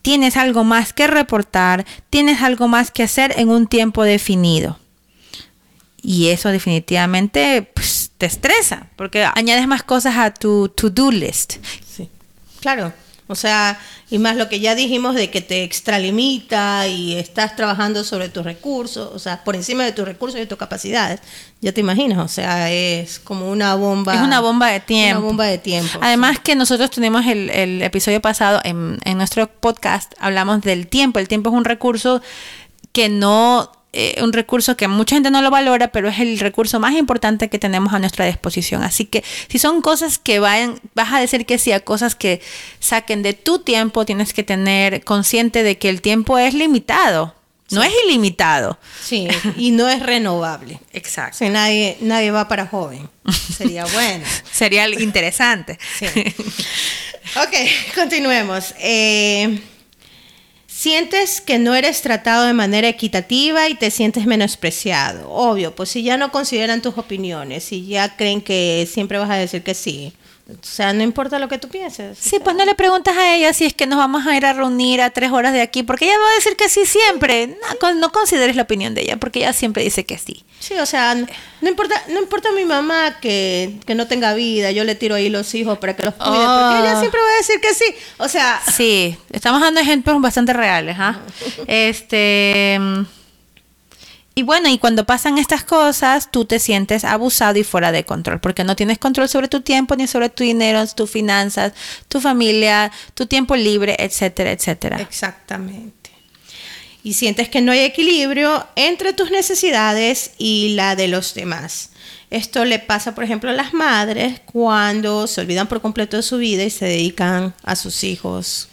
tienes 0.02 0.37
algo 0.37 0.62
más 0.62 0.93
que 0.93 1.09
reportar, 1.09 1.85
tienes 2.11 2.43
algo 2.43 2.69
más 2.69 2.93
que 2.93 3.02
hacer 3.02 3.35
en 3.38 3.49
un 3.49 3.67
tiempo 3.67 4.05
definido. 4.05 4.79
Y 6.02 6.28
eso 6.28 6.49
definitivamente 6.49 7.71
pues, 7.75 8.11
te 8.18 8.26
estresa, 8.26 8.88
porque 8.97 9.25
añades 9.25 9.66
más 9.68 9.82
cosas 9.85 10.16
a 10.16 10.35
tu 10.35 10.68
to-do 10.68 11.12
list. 11.12 11.54
Sí, 11.88 12.09
claro. 12.61 12.92
O 13.28 13.35
sea, 13.35 13.80
y 14.11 14.18
más 14.18 14.37
lo 14.37 14.49
que 14.50 14.61
ya 14.61 14.75
dijimos 14.75 15.14
de 15.14 15.30
que 15.30 15.40
te 15.40 15.62
extralimita 15.62 16.87
y 16.88 17.14
estás 17.14 17.56
trabajando 17.56 18.04
sobre 18.04 18.28
tus 18.28 18.44
recursos, 18.44 19.11
o 19.14 19.18
sea, 19.18 19.42
por 19.42 19.56
encima 19.56 19.85
de 19.85 19.92
tus 19.92 20.04
recursos 20.04 20.38
y 20.38 20.44
tus 20.44 20.59
capacidades. 20.59 21.21
Ya 21.62 21.73
te 21.73 21.80
imaginas, 21.80 22.18
o 22.18 22.28
sea, 22.28 22.71
es 22.71 23.21
como 23.21 23.50
una 23.50 23.75
bomba. 23.75 24.16
Es 24.16 24.21
una 24.21 24.40
bomba 24.40 24.68
de 24.68 24.80
tiempo. 24.80 25.21
Una 25.21 25.26
bomba 25.28 25.44
de 25.47 25.56
tiempo. 25.56 25.99
Además 26.02 26.40
que 26.40 26.56
nosotros 26.56 26.90
tenemos 26.90 27.25
el, 27.25 27.49
el 27.49 27.80
episodio 27.80 28.21
pasado 28.21 28.61
en, 28.64 28.99
en 29.04 29.16
nuestro 29.16 29.47
podcast, 29.47 30.12
hablamos 30.18 30.61
del 30.61 30.88
tiempo. 30.88 31.18
El 31.18 31.28
tiempo 31.28 31.49
es 31.49 31.56
un 31.56 31.64
recurso 31.64 32.21
que 32.92 33.09
no, 33.09 33.73
eh, 33.95 34.23
un 34.23 34.33
recurso 34.33 34.77
que 34.77 34.89
mucha 34.89 35.17
gente 35.17 35.31
no 35.31 35.43
lo 35.43 35.51
valora, 35.51 35.89
pero 35.89 36.09
es 36.09 36.19
el 36.19 36.39
recurso 36.39 36.81
más 36.81 36.95
importante 36.95 37.51
que 37.51 37.59
tenemos 37.59 37.93
a 37.93 37.99
nuestra 37.99 38.25
disposición. 38.25 38.83
Así 38.83 39.05
que 39.05 39.23
si 39.49 39.59
son 39.59 39.83
cosas 39.83 40.19
que 40.19 40.39
vayan, 40.39 40.81
vas 40.95 41.13
a 41.13 41.21
decir 41.21 41.45
que 41.45 41.59
sí 41.59 41.73
a 41.73 41.81
cosas 41.81 42.15
que 42.15 42.41
saquen 42.81 43.23
de 43.23 43.35
tu 43.35 43.59
tiempo, 43.59 44.07
tienes 44.07 44.33
que 44.33 44.43
tener 44.45 45.05
consciente 45.05 45.63
de 45.63 45.77
que 45.77 45.91
el 45.91 46.01
tiempo 46.01 46.39
es 46.39 46.55
limitado. 46.55 47.35
No 47.71 47.83
es 47.83 47.93
ilimitado. 48.07 48.79
Sí, 49.03 49.29
y 49.57 49.71
no 49.71 49.89
es 49.89 50.01
renovable. 50.01 50.79
Exacto. 50.93 51.37
O 51.37 51.39
sea, 51.39 51.51
nadie, 51.51 51.97
nadie 52.01 52.31
va 52.31 52.47
para 52.47 52.67
joven. 52.67 53.09
Sería 53.57 53.87
bueno. 53.87 54.25
Sería 54.53 54.89
interesante. 54.89 55.79
Sí. 55.99 56.07
Ok, 57.37 57.95
continuemos. 57.95 58.75
Eh, 58.79 59.59
sientes 60.83 61.41
que 61.41 61.61
no 61.61 61.77
eres 61.77 62.03
tratado 62.03 62.45
de 62.45 62.55
manera 62.55 62.89
equitativa 62.89 63.69
y 63.69 63.77
te 63.77 63.93
sientes 63.93 64.27
menospreciado. 64.27 65.31
Obvio, 65.31 65.77
pues 65.77 65.91
si 65.91 66.03
ya 66.03 66.17
no 66.17 66.33
consideran 66.33 66.83
tus 66.83 66.99
opiniones, 66.99 67.62
si 67.62 67.87
ya 67.87 68.17
creen 68.17 68.41
que 68.41 68.89
siempre 68.91 69.19
vas 69.19 69.31
a 69.31 69.37
decir 69.37 69.62
que 69.62 69.75
sí. 69.75 70.12
O 70.51 70.55
sea, 70.61 70.93
no 70.93 71.03
importa 71.05 71.39
lo 71.39 71.49
que 71.49 71.57
tú 71.57 71.69
pienses. 71.69 72.19
Sí, 72.19 72.39
pues 72.43 72.57
no 72.57 72.65
le 72.65 72.75
preguntas 72.75 73.17
a 73.17 73.35
ella 73.37 73.53
si 73.53 73.65
es 73.65 73.75
que 73.75 73.87
nos 73.87 73.97
vamos 73.99 74.27
a 74.27 74.37
ir 74.37 74.45
a 74.45 74.53
reunir 74.53 75.01
a 75.01 75.11
tres 75.11 75.31
horas 75.31 75.53
de 75.53 75.61
aquí, 75.63 75.83
porque 75.85 76.07
ella 76.07 76.19
va 76.19 76.31
a 76.31 76.35
decir 76.35 76.57
que 76.57 76.69
sí 76.69 76.85
siempre. 76.85 77.47
No, 77.47 77.79
con- 77.79 78.01
no 78.01 78.11
consideres 78.11 78.57
la 78.57 78.63
opinión 78.63 78.93
de 78.95 79.03
ella, 79.03 79.17
porque 79.19 79.39
ella 79.39 79.53
siempre 79.53 79.85
dice 79.85 80.05
que 80.05 80.19
sí. 80.19 80.45
Sí, 80.59 80.75
o 80.75 80.85
sea, 80.85 81.15
no, 81.15 81.27
no 81.61 81.69
importa, 81.69 82.03
no 82.09 82.21
importa 82.21 82.49
a 82.49 82.53
mi 82.53 82.65
mamá 82.65 83.19
que, 83.21 83.79
que 83.87 83.95
no 83.95 84.09
tenga 84.09 84.35
vida, 84.35 84.73
yo 84.73 84.83
le 84.85 84.97
tiro 84.97 85.15
ahí 85.15 85.29
los 85.31 85.55
hijos 85.55 85.79
para 85.79 85.95
que 85.95 86.03
los 86.03 86.15
cuide, 86.15 86.31
porque 86.31 86.45
Oh. 86.45 86.81
ella 86.85 86.99
siempre 86.99 87.21
va 87.21 87.29
a 87.31 87.37
decir 87.37 87.61
que 87.61 87.73
sí. 87.75 87.85
O 88.19 88.29
sea, 88.29 88.61
Sí, 88.75 89.17
estamos 89.31 89.61
dando 89.61 89.81
ejemplos 89.81 90.21
bastante 90.21 90.53
reales, 90.53 90.97
¿ah? 90.99 91.21
Este. 91.69 92.79
Y 94.35 94.43
bueno, 94.43 94.69
y 94.71 94.79
cuando 94.79 95.05
pasan 95.05 95.37
estas 95.37 95.62
cosas, 95.62 96.31
tú 96.31 96.47
te 96.47 96.59
sientes 96.59 97.05
abusado 97.05 97.59
y 97.59 97.65
fuera 97.65 97.93
de 97.93 98.05
control, 98.05 98.41
porque 98.41 98.65
no 98.65 98.77
tienes 98.77 98.99
control 98.99 99.29
sobre 99.29 99.49
tu 99.49 99.61
tiempo, 99.61 99.95
ni 99.95 100.07
sobre 100.07 100.31
tu 100.31 100.43
dinero, 100.43 100.87
tus 100.87 101.11
finanzas, 101.11 101.73
tu 102.09 102.21
familia, 102.21 102.91
tu 103.15 103.27
tiempo 103.27 103.57
libre, 103.57 103.97
etcétera, 103.99 104.53
etcétera. 104.53 105.01
Exactamente. 105.03 106.11
Y 107.05 107.15
sientes 107.15 107.49
que 107.51 107.61
no 107.61 107.73
hay 107.73 107.81
equilibrio 107.81 108.67
entre 108.75 109.12
tus 109.12 109.31
necesidades 109.31 110.33
y 110.39 110.75
la 110.77 110.97
de 110.97 111.09
los 111.09 111.35
demás. 111.35 111.91
Esto 112.31 112.65
le 112.65 112.79
pasa, 112.79 113.15
por 113.15 113.25
ejemplo, 113.25 113.51
a 113.51 113.53
las 113.53 113.75
madres 113.75 114.41
cuando 114.47 115.27
se 115.27 115.43
olvidan 115.43 115.67
por 115.67 115.83
completo 115.83 116.17
de 116.17 116.23
su 116.23 116.39
vida 116.39 116.65
y 116.65 116.71
se 116.71 116.87
dedican 116.87 117.55
a 117.62 117.77
sus 117.77 118.05
hijos 118.05 118.69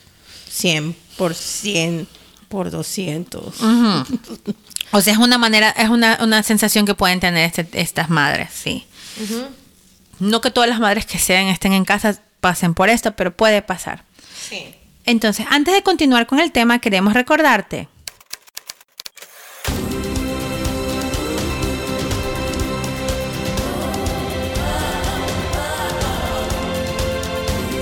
100 0.50 0.96
por 1.18 1.34
100 1.36 2.08
por 2.48 2.72
200. 2.72 3.56
O 4.92 5.02
sea, 5.02 5.14
es 5.14 5.20
una 5.20 5.38
manera, 5.38 5.70
es 5.72 5.90
una, 5.90 6.18
una 6.22 6.42
sensación 6.44 6.86
que 6.86 6.96
pueden 6.96 7.20
tener 7.20 7.46
este- 7.46 7.68
estas 7.82 8.10
madres, 8.10 8.50
sí. 8.54 8.86
No 10.20 10.42
que 10.42 10.52
todas 10.52 10.70
las 10.70 10.80
madres 10.80 11.06
que 11.06 11.20
sean 11.20 11.48
estén 11.48 11.74
en 11.74 11.86
casa 11.86 12.20
pasen 12.40 12.74
por 12.74 12.90
esto, 12.90 13.12
pero 13.16 13.36
puede 13.36 13.62
pasar. 13.62 14.04
Sí. 14.50 14.76
Entonces, 15.06 15.46
antes 15.50 15.74
de 15.74 15.82
continuar 15.84 16.26
con 16.28 16.40
el 16.40 16.52
tema, 16.52 16.80
queremos 16.80 17.14
recordarte. 17.14 17.88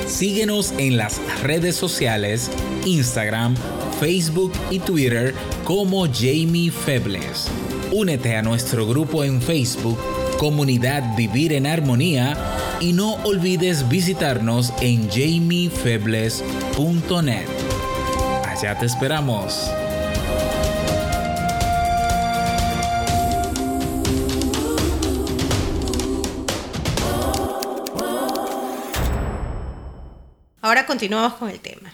Síguenos 0.08 0.74
en 0.78 0.98
las 0.98 1.20
redes 1.44 1.76
sociales, 1.76 2.50
Instagram, 2.86 3.56
Facebook 4.00 4.52
y 4.70 4.80
Twitter 4.80 5.34
como 5.64 6.06
Jamie 6.06 6.72
Febles. 6.72 7.48
Únete 7.92 8.36
a 8.36 8.42
nuestro 8.42 8.86
grupo 8.86 9.24
en 9.24 9.42
Facebook, 9.42 9.98
Comunidad 10.38 11.16
Vivir 11.16 11.54
en 11.54 11.66
Armonía, 11.66 12.38
y 12.80 12.94
no 12.94 13.16
olvides 13.24 13.90
visitarnos 13.90 14.72
en 14.82 15.10
jamiefebles.net. 15.10 17.48
Allá 18.46 18.78
te 18.78 18.86
esperamos. 18.86 19.72
Ahora 30.62 30.86
continuamos 30.86 31.34
con 31.36 31.50
el 31.50 31.60
tema. 31.60 31.92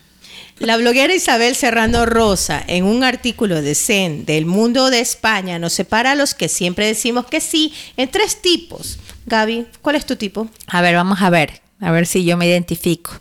La 0.64 0.78
bloguera 0.78 1.14
Isabel 1.14 1.58
Serrano 1.58 2.06
Rosa, 2.06 2.64
en 2.68 2.86
un 2.86 3.04
artículo 3.04 3.62
de 3.62 3.76
CEN 3.76 4.24
del 4.24 4.46
Mundo 4.46 4.92
de 4.92 5.02
España, 5.02 5.60
nos 5.60 5.74
separa 5.74 6.12
a 6.12 6.16
los 6.16 6.34
que 6.36 6.48
siempre 6.48 6.88
decimos 6.88 7.26
que 7.26 7.42
sí 7.42 7.74
en 7.98 8.10
tres 8.10 8.42
tipos. 8.42 8.98
Gaby, 9.26 9.68
¿cuál 9.82 9.98
es 9.98 10.06
tu 10.06 10.16
tipo? 10.16 10.48
A 10.68 10.82
ver, 10.82 10.96
vamos 10.96 11.22
a 11.22 11.30
ver. 11.30 11.62
A 11.82 11.92
ver 11.92 12.08
si 12.08 12.24
yo 12.24 12.38
me 12.38 12.48
identifico. 12.48 13.12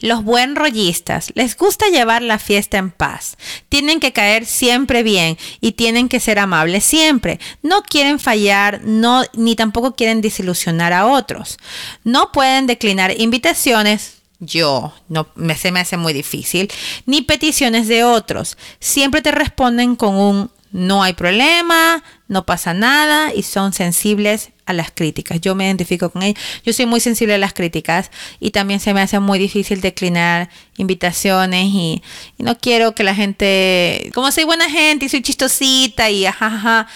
Los 0.00 0.24
buen 0.24 0.56
rollistas 0.56 1.30
les 1.36 1.56
gusta 1.56 1.86
llevar 1.90 2.22
la 2.22 2.40
fiesta 2.40 2.78
en 2.78 2.90
paz. 2.90 3.36
Tienen 3.68 4.00
que 4.00 4.12
caer 4.12 4.44
siempre 4.44 5.04
bien 5.04 5.38
y 5.60 5.72
tienen 5.72 6.08
que 6.08 6.18
ser 6.18 6.40
amables 6.40 6.82
siempre. 6.82 7.38
No 7.62 7.82
quieren 7.82 8.18
fallar, 8.18 8.80
no 8.82 9.22
ni 9.34 9.54
tampoco 9.54 9.94
quieren 9.94 10.22
desilusionar 10.22 10.92
a 10.92 11.06
otros. 11.06 11.56
No 12.02 12.32
pueden 12.32 12.66
declinar 12.66 13.14
invitaciones. 13.20 14.19
Yo, 14.40 14.92
no 15.08 15.28
me 15.34 15.54
se 15.54 15.70
me 15.70 15.80
hace 15.80 15.96
muy 15.96 16.12
difícil, 16.12 16.70
ni 17.06 17.22
peticiones 17.22 17.88
de 17.88 18.04
otros. 18.04 18.56
Siempre 18.80 19.22
te 19.22 19.30
responden 19.30 19.96
con 19.96 20.16
un 20.16 20.50
no 20.72 21.02
hay 21.02 21.14
problema, 21.14 22.02
no 22.28 22.46
pasa 22.46 22.74
nada 22.74 23.34
y 23.34 23.42
son 23.42 23.72
sensibles 23.72 24.50
a 24.66 24.72
las 24.72 24.92
críticas. 24.92 25.40
Yo 25.40 25.56
me 25.56 25.66
identifico 25.66 26.10
con 26.10 26.22
ellos. 26.22 26.40
Yo 26.64 26.72
soy 26.72 26.86
muy 26.86 27.00
sensible 27.00 27.34
a 27.34 27.38
las 27.38 27.54
críticas 27.54 28.10
y 28.38 28.50
también 28.50 28.78
se 28.78 28.94
me 28.94 29.00
hace 29.00 29.18
muy 29.18 29.38
difícil 29.40 29.80
declinar 29.80 30.48
invitaciones 30.76 31.66
y, 31.66 32.02
no 32.38 32.56
quiero 32.56 32.94
que 32.94 33.02
la 33.02 33.14
gente, 33.14 34.10
como 34.14 34.30
soy 34.30 34.44
buena 34.44 34.70
gente 34.70 35.06
y 35.06 35.08
soy 35.08 35.22
chistosita 35.22 36.08
y 36.08 36.24
ajaja. 36.24 36.86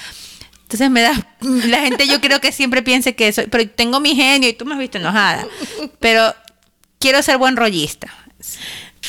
Entonces 0.62 0.90
me 0.90 1.02
da, 1.02 1.12
la 1.40 1.80
gente 1.80 2.06
yo 2.06 2.20
creo 2.20 2.40
que 2.40 2.52
siempre 2.52 2.82
piense 2.82 3.16
que 3.16 3.32
soy, 3.32 3.48
pero 3.48 3.68
tengo 3.68 3.98
mi 3.98 4.14
genio 4.14 4.48
y 4.48 4.52
tú 4.52 4.64
me 4.64 4.74
has 4.74 4.78
visto 4.78 4.98
enojada. 4.98 5.46
Pero 5.98 6.32
quiero 7.04 7.22
ser 7.22 7.36
buen 7.36 7.54
rollista. 7.54 8.08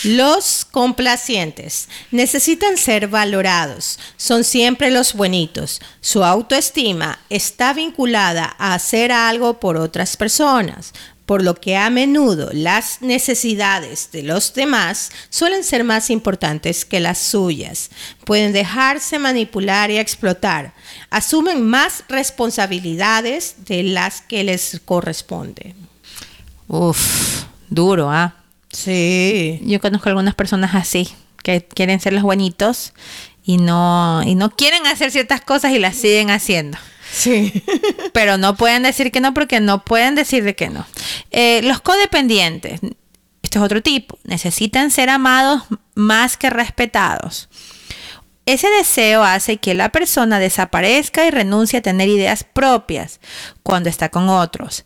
Los 0.04 0.66
complacientes 0.70 1.88
necesitan 2.12 2.76
ser 2.76 3.08
valorados, 3.08 3.98
son 4.18 4.44
siempre 4.44 4.92
los 4.92 5.14
buenitos. 5.14 5.80
Su 6.02 6.26
autoestima 6.26 7.20
está 7.30 7.72
vinculada 7.72 8.54
a 8.60 8.74
hacer 8.74 9.14
algo 9.14 9.62
por 9.62 9.78
otras 9.78 10.18
personas, 10.18 10.92
por 11.26 11.42
lo 11.42 11.56
que 11.56 11.78
a 11.78 11.90
menudo 11.90 12.50
las 12.52 13.02
necesidades 13.02 14.12
de 14.12 14.24
los 14.24 14.54
demás 14.54 15.14
suelen 15.30 15.64
ser 15.64 15.86
más 15.86 16.10
importantes 16.10 16.84
que 16.84 17.00
las 17.00 17.18
suyas. 17.18 17.92
Pueden 18.26 18.52
dejarse 18.52 19.20
manipular 19.20 19.90
y 19.90 20.00
explotar. 20.00 20.74
Asumen 21.12 21.66
más 21.66 22.04
responsabilidades 22.10 23.56
de 23.60 23.84
las 23.84 24.20
que 24.20 24.44
les 24.44 24.82
corresponden. 24.84 25.76
Uf, 26.68 27.46
duro, 27.70 28.12
¿ah? 28.12 28.36
Sí. 28.72 29.62
Yo 29.64 29.80
conozco 29.80 30.10
algunas 30.10 30.36
personas 30.36 30.76
así, 30.76 31.10
que 31.44 31.66
quieren 31.66 32.00
ser 32.00 32.14
los 32.14 32.24
buenitos 32.24 32.94
y 33.44 33.58
no, 33.58 34.22
y 34.26 34.36
no 34.36 34.50
quieren 34.50 34.86
hacer 34.88 35.12
ciertas 35.12 35.42
cosas 35.42 35.72
y 35.72 35.80
las 35.80 35.96
siguen 35.96 36.30
haciendo. 36.30 36.78
Sí. 37.12 37.64
Pero 38.14 38.38
no 38.38 38.56
pueden 38.56 38.84
decir 38.84 39.12
que 39.12 39.22
no 39.22 39.34
porque 39.34 39.60
no 39.60 39.86
pueden 39.86 40.16
decir 40.16 40.44
de 40.44 40.56
que 40.56 40.70
no. 40.70 40.86
Eh, 41.32 41.62
los 41.64 41.82
codependientes, 41.82 42.82
esto 43.42 43.60
es 43.60 43.66
otro 43.66 43.82
tipo, 43.82 44.18
necesitan 44.24 44.92
ser 44.92 45.10
amados 45.10 45.64
más 45.94 46.36
que 46.36 46.50
respetados. 46.50 47.50
Ese 48.46 48.70
deseo 48.70 49.24
hace 49.24 49.58
que 49.58 49.74
la 49.74 49.90
persona 49.90 50.38
desaparezca 50.40 51.26
y 51.26 51.32
renuncie 51.32 51.80
a 51.80 51.82
tener 51.82 52.10
ideas 52.10 52.44
propias 52.44 53.20
cuando 53.64 53.90
está 53.90 54.10
con 54.10 54.30
otros. 54.30 54.86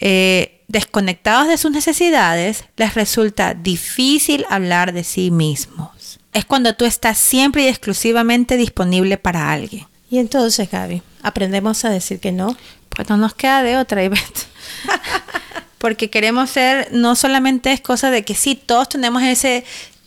Eh, 0.00 0.55
desconectados 0.68 1.48
de 1.48 1.58
sus 1.58 1.70
necesidades, 1.70 2.64
les 2.76 2.94
resulta 2.94 3.54
difícil 3.54 4.44
hablar 4.48 4.92
de 4.92 5.04
sí 5.04 5.30
mismos. 5.30 6.18
Es 6.32 6.44
cuando 6.44 6.74
tú 6.74 6.84
estás 6.84 7.18
siempre 7.18 7.64
y 7.64 7.68
exclusivamente 7.68 8.56
disponible 8.56 9.16
para 9.16 9.52
alguien. 9.52 9.86
Y 10.10 10.18
entonces, 10.18 10.70
Gaby, 10.70 11.02
aprendemos 11.22 11.84
a 11.84 11.90
decir 11.90 12.20
que 12.20 12.32
no. 12.32 12.56
Pues 12.90 13.08
no 13.08 13.16
nos 13.16 13.34
queda 13.34 13.62
de 13.62 13.76
otra, 13.76 14.04
Ivette. 14.04 14.46
Porque 15.78 16.10
queremos 16.10 16.50
ser, 16.50 16.88
no 16.92 17.16
solamente 17.16 17.72
es 17.72 17.80
cosa 17.80 18.10
de 18.10 18.24
que 18.24 18.34
sí, 18.34 18.54
todos 18.54 18.88
tenemos 18.88 19.22
ese, 19.22 19.64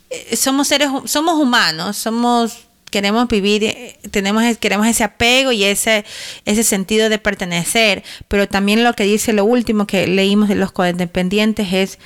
eh, 0.10 0.36
somos 0.36 0.68
seres, 0.68 0.90
somos 1.06 1.36
humanos, 1.36 1.98
somos 1.98 2.69
queremos 2.90 3.28
vivir, 3.28 3.64
eh, 3.64 4.00
tenemos, 4.12 4.58
queremos 4.58 4.88
ese 4.88 5.04
apego 5.04 5.52
y 5.52 5.64
ese, 5.64 6.06
ese 6.46 6.64
sentido 6.64 7.10
de 7.10 7.18
pertenecer, 7.18 8.04
pero 8.28 8.48
también 8.48 8.84
lo 8.84 8.94
que 8.94 9.04
dice 9.04 9.34
lo 9.34 9.46
último 9.46 9.88
que 9.88 10.08
leímos 10.08 10.50
de 10.50 10.56
los 10.56 10.72
codependientes 10.72 11.74
es 11.74 12.00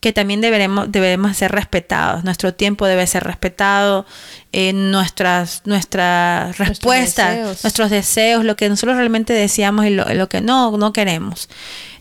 que 0.00 0.12
también 0.12 0.40
deberemos, 0.40 0.90
debemos 0.92 1.36
ser 1.36 1.50
respetados, 1.50 2.22
nuestro 2.22 2.54
tiempo 2.54 2.86
debe 2.86 3.06
ser 3.06 3.24
respetado, 3.24 4.06
eh, 4.52 4.72
nuestras, 4.72 5.62
nuestras 5.64 6.56
respuestas, 6.58 7.64
nuestros 7.64 7.90
deseos. 7.90 8.44
lo 8.44 8.54
que 8.56 8.68
nosotros 8.68 8.96
realmente 8.96 9.32
deseamos 9.32 9.86
y 9.86 9.90
lo, 9.90 10.04
lo 10.14 10.28
que 10.28 10.40
no, 10.40 10.76
no 10.76 10.92
queremos. 10.92 11.48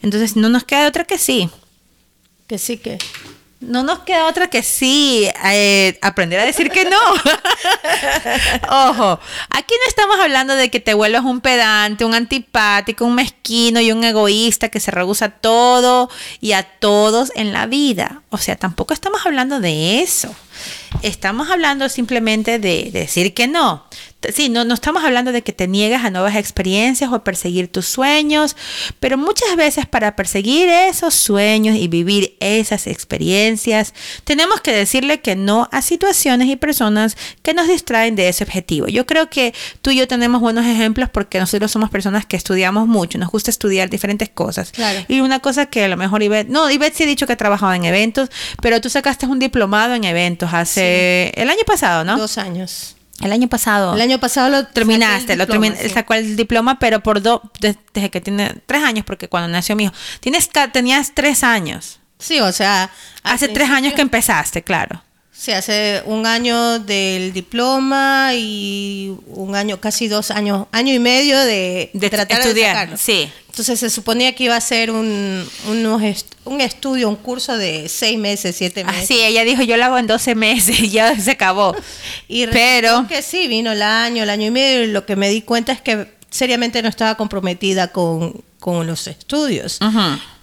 Entonces 0.04 0.36
no 0.36 0.50
nos 0.50 0.64
queda 0.64 0.88
otra 0.88 1.06
que 1.06 1.18
sí. 1.18 1.50
Que 2.46 2.58
sí 2.58 2.78
que. 2.78 3.00
No 3.60 3.82
nos 3.82 4.00
queda 4.00 4.28
otra 4.28 4.52
que 4.52 4.62
sí, 4.62 5.28
eh, 5.46 5.98
aprender 6.04 6.40
a 6.40 6.46
decir 6.46 6.70
que 6.70 6.86
no. 6.86 7.00
Ojo, 8.92 9.20
aquí 9.50 9.74
no 9.82 9.90
estamos 9.90 10.20
hablando 10.20 10.56
de 10.56 10.70
que 10.70 10.80
te 10.80 10.94
vuelvas 10.94 11.24
un 11.24 11.42
pedante, 11.42 12.06
un 12.06 12.14
antipático, 12.14 13.04
un 13.04 13.16
mezquino 13.16 13.82
y 13.82 13.92
un 13.92 14.04
egoísta 14.04 14.70
que 14.70 14.80
se 14.80 14.92
rehúsa 14.92 15.30
todo 15.30 16.08
y 16.40 16.52
a 16.52 16.62
todos 16.62 17.32
en 17.34 17.52
la 17.52 17.66
vida. 17.66 18.22
O 18.30 18.38
sea, 18.38 18.56
tampoco 18.58 18.94
estamos 18.94 19.26
hablando 19.26 19.60
de 19.60 20.02
eso. 20.02 20.36
Estamos 21.02 21.50
hablando 21.50 21.90
simplemente 21.90 22.60
de, 22.60 22.90
decir 22.92 23.34
que 23.34 23.48
no. 23.48 23.86
Sí, 24.34 24.50
no, 24.50 24.66
no 24.66 24.74
estamos 24.74 25.04
hablando 25.04 25.32
de 25.32 25.44
que 25.44 25.54
te 25.54 25.68
niegas 25.68 26.04
a 26.04 26.10
nuevas 26.10 26.36
experiencias 26.36 27.12
o 27.12 27.16
a 27.16 27.24
perseguir 27.24 27.68
tus 27.68 27.86
sueños, 27.86 28.56
pero 29.00 29.16
muchas 29.16 29.56
veces 29.56 29.86
para 29.86 30.16
perseguir 30.16 30.68
esos 30.70 31.14
sueños 31.14 31.76
y 31.76 31.88
vivir 31.88 32.36
esas 32.40 32.88
experiencias, 32.88 33.94
tenemos 34.24 34.60
que 34.62 34.74
decirle 34.74 35.22
que 35.22 35.36
no 35.36 35.70
a 35.72 35.84
situaciones 35.84 36.48
y 36.48 36.56
personas 36.56 37.16
que 37.44 37.54
nos 37.54 37.68
distraen 37.68 38.16
de 38.16 38.28
ese 38.28 38.44
objetivo. 38.44 38.88
Yo 38.88 39.06
creo 39.06 39.30
que 39.30 39.54
tú 39.84 39.92
y 39.92 39.98
yo 39.98 40.08
tenemos 40.08 40.42
buenos 40.42 40.66
ejemplos 40.66 41.10
porque 41.10 41.40
nosotros 41.40 41.70
somos 41.70 41.92
personas 41.92 42.26
que 42.26 42.38
estudiamos 42.38 42.88
mucho, 42.88 43.20
nos 43.20 43.30
gusta 43.30 43.52
estudiar 43.52 43.88
diferentes 43.88 44.30
cosas. 44.30 44.72
Y 45.08 45.22
una 45.22 45.40
cosa 45.40 45.68
que 45.68 45.84
a 45.84 45.88
lo 45.88 45.96
mejor 45.96 46.24
Ivette, 46.24 46.50
no, 46.50 46.72
Ivette 46.72 46.96
sí 46.96 47.04
ha 47.04 47.08
dicho 47.08 47.28
que 47.28 47.34
ha 47.34 47.38
trabajado 47.38 47.74
en 47.74 47.86
eventos, 47.86 48.30
pero 48.64 48.82
tú 48.82 48.90
sacaste 48.90 49.28
un 49.28 49.38
diplomado 49.38 49.94
en 49.94 50.06
eventos 50.06 50.50
hace 50.54 51.32
el 51.36 51.52
año 51.52 51.64
pasado, 51.68 52.04
¿no? 52.04 52.18
Dos 52.18 52.40
años. 52.40 52.97
El 53.22 53.32
año 53.32 53.48
pasado. 53.48 53.96
El 53.96 54.02
año 54.02 54.20
pasado 54.20 54.50
lo 54.50 54.68
terminaste, 54.68 55.36
lo 55.36 55.48
terminaste, 55.48 55.90
sacó 55.90 56.14
el 56.14 56.36
diploma, 56.36 56.78
pero 56.80 57.02
por 57.02 57.22
dos, 57.22 57.42
desde 57.60 58.10
que 58.12 58.22
tiene 58.22 58.56
tres 58.66 58.84
años, 58.84 59.06
porque 59.06 59.28
cuando 59.28 59.48
nació 59.48 59.76
mi 59.76 59.86
hijo, 59.86 59.94
tienes, 60.20 60.50
tenías 60.72 61.14
tres 61.16 61.44
años. 61.44 62.00
Sí, 62.20 62.40
o 62.40 62.52
sea. 62.52 62.90
Hace 63.24 63.48
tres 63.48 63.70
años 63.70 63.94
que 63.94 64.02
empezaste, 64.02 64.64
claro. 64.64 65.02
Sí, 65.32 65.52
hace 65.52 66.02
un 66.06 66.26
año 66.26 66.80
del 66.80 67.32
diploma 67.32 68.32
y 68.34 69.16
un 69.28 69.56
año, 69.56 69.80
casi 69.80 70.08
dos 70.08 70.32
años, 70.32 70.66
año 70.72 70.94
y 70.94 71.00
medio 71.00 71.40
de, 71.40 71.92
de 71.94 72.10
tratar 72.10 72.38
de 72.38 72.44
estudiar. 72.44 72.98
sí. 72.98 73.32
Entonces 73.58 73.80
se 73.80 73.90
suponía 73.90 74.36
que 74.36 74.44
iba 74.44 74.56
a 74.56 74.62
ser 74.62 74.92
un, 74.92 75.44
un 75.66 76.62
estudio, 76.62 77.10
un 77.10 77.16
curso 77.16 77.58
de 77.58 77.90
seis 77.90 78.20
meses, 78.20 78.56
siete 78.56 78.84
meses. 78.84 79.02
Ah, 79.02 79.06
sí, 79.08 79.20
ella 79.20 79.44
dijo, 79.46 79.64
yo 79.64 79.78
lo 79.78 79.86
hago 79.86 79.98
en 79.98 80.06
12 80.06 80.36
meses 80.36 80.80
y 80.80 80.90
ya 80.92 81.20
se 81.20 81.32
acabó. 81.32 81.76
y 82.28 82.46
Pero 82.46 83.08
que 83.08 83.24
sí, 83.24 83.48
vino 83.48 83.72
el 83.72 83.82
año, 83.82 84.22
el 84.22 84.30
año 84.30 84.46
y 84.46 84.52
medio 84.52 84.84
y 84.84 84.92
lo 84.92 85.08
que 85.08 85.16
me 85.16 85.28
di 85.30 85.42
cuenta 85.42 85.72
es 85.72 85.82
que 85.82 86.08
seriamente 86.30 86.84
no 86.84 86.88
estaba 86.88 87.16
comprometida 87.16 87.88
con, 87.88 88.44
con 88.60 88.86
los 88.86 89.08
estudios. 89.08 89.80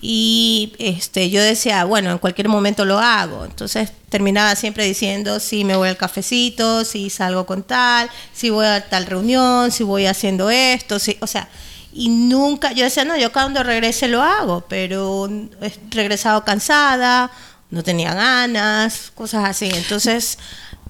Y 0.01 0.73
este, 0.81 1.31
yo 1.31 1.41
decía, 1.41 1.85
bueno, 1.85 2.11
en 2.11 2.19
cualquier 2.19 2.49
momento 2.49 2.85
lo 2.85 2.99
hago. 2.99 3.45
Entonces 3.45 3.93
terminaba 4.09 4.57
siempre 4.57 4.87
diciendo, 4.87 5.39
si 5.39 5.63
me 5.63 5.77
voy 5.77 5.89
al 5.89 5.97
cafecito, 5.97 6.85
si 6.85 7.11
salgo 7.11 7.47
con 7.47 7.63
tal, 7.63 8.11
si 8.33 8.51
voy 8.51 8.67
a 8.67 8.89
tal 8.89 9.07
reunión, 9.07 9.71
si 9.71 9.85
voy 9.85 10.07
haciendo 10.07 10.51
esto, 10.51 10.99
si, 10.99 11.17
o 11.21 11.29
sea, 11.29 11.49
y 11.97 12.09
nunca, 12.09 12.73
yo 12.73 12.85
decía, 12.85 13.05
no, 13.05 13.17
yo 13.17 13.33
cuando 13.33 13.63
regrese 13.63 14.09
lo 14.09 14.21
hago, 14.21 14.65
pero 14.69 15.29
he 15.61 15.73
regresado 15.91 16.45
cansada, 16.45 17.31
no 17.71 17.85
tenía 17.85 18.13
ganas, 18.15 19.13
cosas 19.15 19.49
así. 19.49 19.71
Entonces 19.73 20.39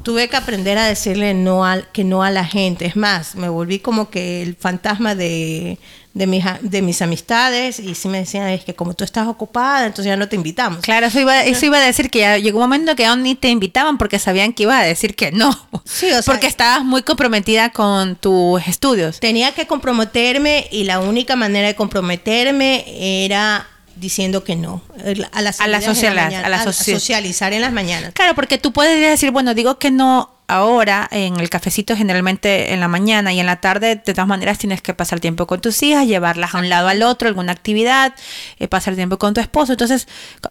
tuve 0.03 0.29
que 0.29 0.37
aprender 0.37 0.79
a 0.79 0.87
decirle 0.87 1.35
no 1.35 1.65
al, 1.65 1.89
que 1.93 2.05
no 2.05 2.23
a 2.23 2.31
la 2.31 2.45
gente. 2.45 2.87
Es 2.87 2.97
más, 2.97 3.35
me 3.35 3.49
volví 3.49 3.79
como 3.79 4.11
que 4.11 4.43
el 4.43 4.55
fantasma 4.55 5.15
de, 5.15 5.79
de, 6.15 6.27
mis, 6.27 6.45
de 6.61 6.83
mis 6.83 7.03
amistades 7.03 7.79
y 7.81 7.95
sí 7.95 8.09
me 8.09 8.19
decían, 8.19 8.49
es 8.49 8.65
que 8.65 8.75
como 8.75 8.95
tú 8.95 9.05
estás 9.05 9.27
ocupada, 9.27 9.87
entonces 9.87 10.07
ya 10.07 10.17
no 10.17 10.29
te 10.29 10.37
invitamos. 10.37 10.81
Claro, 10.81 11.07
eso 11.07 11.21
iba, 11.21 11.43
eso 11.45 11.67
iba 11.67 11.79
a 11.79 11.81
decir 11.81 12.11
que 12.11 12.21
ya 12.21 12.39
llegó 12.39 12.59
un 12.59 12.65
momento 12.65 12.95
que 12.97 13.07
aún 13.07 13.23
ni 13.23 13.35
te 13.35 13.49
invitaban 13.49 13.99
porque 13.99 14.19
sabían 14.19 14.53
que 14.53 14.65
iba 14.65 14.79
a 14.79 14.85
decir 14.85 15.15
que 15.15 15.33
no. 15.33 15.51
Sí, 15.85 16.07
o 16.13 16.23
sea, 16.23 16.33
porque 16.33 16.47
estabas 16.47 16.85
muy 16.85 17.03
comprometida 17.03 17.71
con 17.71 18.17
tus 18.17 18.67
estudios. 18.67 19.21
Tenía 19.21 19.53
que 19.53 19.67
comprometerme 19.67 20.67
y 20.71 20.85
la 20.85 20.99
única 21.01 21.37
manera 21.37 21.69
de 21.69 21.75
comprometerme 21.75 22.85
era 23.25 23.67
diciendo 23.97 24.45
que 24.45 24.57
no 24.57 24.83
a, 25.33 25.41
las 25.41 25.61
a, 25.61 25.69
la, 25.69 25.79
a 25.79 26.49
la 26.49 26.73
socializar 26.73 27.53
en 27.53 27.61
las 27.61 27.73
mañanas. 27.73 28.13
Claro, 28.13 28.35
porque 28.35 28.59
tú 28.59 28.73
puedes 28.73 29.01
decir, 29.01 29.31
bueno, 29.31 29.55
digo 29.55 29.79
que 29.79 29.91
no 29.91 30.35
ahora 30.47 31.09
en 31.11 31.41
el 31.41 31.49
cafecito 31.49 31.97
generalmente 31.97 32.73
en 32.73 32.81
la 32.81 32.89
mañana 32.89 33.33
y 33.33 33.41
en 33.41 33.47
la 33.47 33.61
tarde 33.61 33.97
de 33.97 34.13
todas 34.13 34.27
maneras 34.27 34.59
tienes 34.59 34.83
que 34.83 34.93
pasar 34.95 35.21
tiempo 35.21 35.47
con 35.47 35.61
tus 35.61 35.83
hijas, 35.83 36.07
llevarlas 36.07 36.55
a 36.55 36.59
un 36.59 36.69
lado 36.69 36.89
al 36.89 37.03
otro, 37.03 37.29
alguna 37.29 37.53
actividad, 37.53 38.15
eh, 38.59 38.69
pasar 38.69 38.95
tiempo 38.95 39.19
con 39.19 39.35
tu 39.35 39.41
esposo. 39.41 39.73
Entonces, 39.73 40.07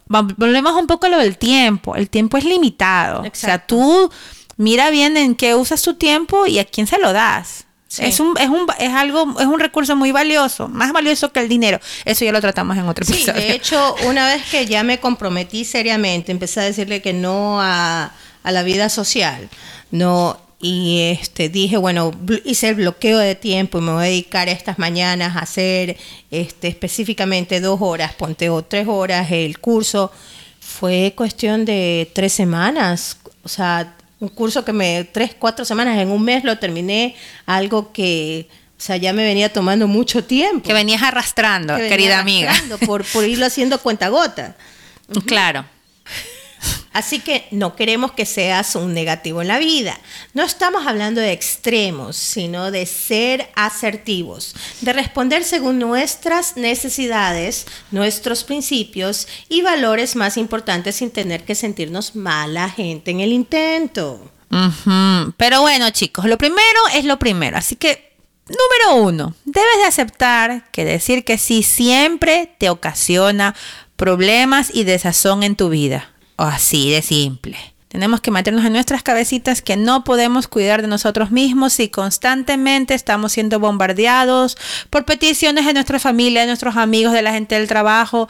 volvemos 0.07 0.73
un 0.73 0.87
poco 0.87 1.05
a 1.05 1.09
lo 1.09 1.19
del 1.19 1.37
tiempo. 1.37 1.95
El 1.95 2.09
tiempo 2.09 2.37
es 2.37 2.45
limitado. 2.45 3.21
O 3.21 3.29
sea, 3.33 3.59
tú 3.59 4.11
mira 4.57 4.89
bien 4.89 5.17
en 5.17 5.35
qué 5.35 5.55
usas 5.55 5.81
tu 5.81 5.95
tiempo 5.95 6.47
y 6.47 6.59
a 6.59 6.65
quién 6.65 6.87
se 6.87 6.99
lo 6.99 7.13
das. 7.13 7.65
Es 7.99 8.19
un, 8.19 8.37
es 8.39 8.49
un, 8.49 8.65
es 8.79 8.93
algo, 8.93 9.39
es 9.39 9.45
un 9.45 9.59
recurso 9.59 9.95
muy 9.95 10.11
valioso, 10.11 10.67
más 10.67 10.91
valioso 10.91 11.31
que 11.31 11.39
el 11.39 11.49
dinero. 11.49 11.79
Eso 12.05 12.25
ya 12.25 12.31
lo 12.31 12.41
tratamos 12.41 12.77
en 12.77 12.87
otro 12.87 13.05
episodio. 13.05 13.39
Sí, 13.39 13.47
de 13.47 13.53
hecho, 13.53 13.95
una 14.07 14.27
vez 14.27 14.43
que 14.49 14.65
ya 14.65 14.83
me 14.83 14.99
comprometí 14.99 15.65
seriamente, 15.65 16.31
empecé 16.31 16.61
a 16.61 16.63
decirle 16.63 17.01
que 17.01 17.13
no 17.13 17.61
a, 17.61 18.11
a 18.43 18.51
la 18.51 18.63
vida 18.63 18.89
social, 18.89 19.49
no, 19.91 20.37
y 20.59 21.17
este 21.19 21.49
dije, 21.49 21.75
bueno, 21.75 22.11
hice 22.45 22.69
el 22.69 22.75
bloqueo 22.75 23.17
de 23.17 23.35
tiempo 23.35 23.79
y 23.79 23.81
me 23.81 23.91
voy 23.91 24.03
a 24.03 24.07
dedicar 24.07 24.47
estas 24.47 24.79
mañanas 24.79 25.35
a 25.35 25.39
hacer 25.39 25.97
este 26.31 26.69
específicamente 26.69 27.59
dos 27.59 27.79
horas, 27.81 28.13
ponte 28.13 28.49
o 28.49 28.63
tres 28.63 28.87
horas 28.87 29.29
el 29.29 29.59
curso. 29.59 30.09
Fue 30.61 31.13
cuestión 31.17 31.65
de 31.65 32.09
tres 32.15 32.31
semanas, 32.31 33.17
o 33.43 33.49
sea, 33.49 33.93
un 34.23 34.29
curso 34.29 34.63
que 34.63 34.71
me, 34.71 35.03
tres, 35.03 35.35
cuatro 35.37 35.65
semanas, 35.65 35.99
en 35.99 36.09
un 36.09 36.23
mes 36.23 36.45
lo 36.45 36.57
terminé, 36.57 37.15
algo 37.45 37.91
que, 37.91 38.47
o 38.77 38.81
sea, 38.81 38.95
ya 38.95 39.11
me 39.11 39.23
venía 39.25 39.51
tomando 39.51 39.85
mucho 39.87 40.23
tiempo. 40.23 40.65
Que 40.65 40.73
venías 40.73 41.03
arrastrando, 41.03 41.75
querida 41.75 42.19
amiga. 42.19 42.53
Por, 42.85 43.03
por 43.03 43.25
irlo 43.25 43.45
haciendo 43.45 43.79
cuenta 43.79 44.07
gota. 44.09 44.55
Claro. 45.27 45.65
Así 46.93 47.19
que 47.19 47.47
no 47.51 47.75
queremos 47.75 48.11
que 48.11 48.25
seas 48.25 48.75
un 48.75 48.93
negativo 48.93 49.41
en 49.41 49.47
la 49.47 49.57
vida. 49.57 49.99
No 50.33 50.43
estamos 50.43 50.85
hablando 50.85 51.21
de 51.21 51.31
extremos, 51.31 52.15
sino 52.15 52.71
de 52.71 52.85
ser 52.85 53.49
asertivos, 53.55 54.55
de 54.81 54.93
responder 54.93 55.43
según 55.43 55.79
nuestras 55.79 56.55
necesidades, 56.55 57.65
nuestros 57.91 58.43
principios 58.43 59.27
y 59.49 59.61
valores 59.61 60.15
más 60.15 60.37
importantes 60.37 60.95
sin 60.95 61.11
tener 61.11 61.43
que 61.43 61.55
sentirnos 61.55 62.15
mala 62.15 62.69
gente 62.69 63.11
en 63.11 63.19
el 63.21 63.33
intento. 63.33 64.31
Pero 65.37 65.61
bueno, 65.61 65.89
chicos, 65.89 66.25
lo 66.25 66.37
primero 66.37 66.79
es 66.93 67.05
lo 67.05 67.17
primero. 67.17 67.57
Así 67.57 67.75
que 67.75 68.13
Número 68.45 69.01
uno, 69.05 69.35
debes 69.45 69.77
de 69.77 69.85
aceptar 69.85 70.69
que 70.71 70.83
decir 70.83 71.23
que 71.23 71.37
sí 71.37 71.63
siempre 71.63 72.53
te 72.57 72.69
ocasiona 72.69 73.55
problemas 73.95 74.69
y 74.73 74.83
desazón 74.83 75.43
en 75.43 75.55
tu 75.55 75.69
vida. 75.69 76.12
Así 76.37 76.91
de 76.91 77.01
simple. 77.01 77.57
Tenemos 77.93 78.21
que 78.21 78.31
meternos 78.31 78.65
en 78.65 78.73
nuestras 78.73 79.03
cabecitas 79.03 79.61
que 79.61 79.77
no 79.77 80.03
podemos 80.03 80.47
cuidar 80.47 80.81
de 80.81 80.87
nosotros 80.87 81.29
mismos 81.29 81.73
si 81.73 81.89
constantemente 81.89 82.95
estamos 82.95 83.33
siendo 83.33 83.59
bombardeados 83.59 84.57
por 84.89 85.05
peticiones 85.05 85.67
de 85.67 85.73
nuestra 85.73 85.99
familia, 85.99 86.41
de 86.41 86.47
nuestros 86.47 86.75
amigos, 86.75 87.13
de 87.13 87.21
la 87.21 87.33
gente 87.33 87.53
del 87.53 87.67
trabajo, 87.67 88.27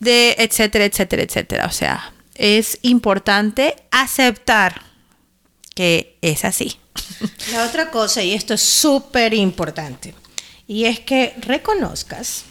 de 0.00 0.36
etcétera, 0.38 0.86
etcétera, 0.86 1.22
etcétera. 1.22 1.66
O 1.66 1.70
sea, 1.70 2.14
es 2.34 2.78
importante 2.80 3.76
aceptar 3.90 4.80
que 5.74 6.16
es 6.22 6.46
así. 6.46 6.76
La 7.52 7.66
otra 7.66 7.90
cosa, 7.90 8.22
y 8.22 8.32
esto 8.32 8.54
es 8.54 8.62
súper 8.62 9.34
importante, 9.34 10.14
y 10.66 10.86
es 10.86 11.00
que 11.00 11.34
reconozcas 11.40 12.44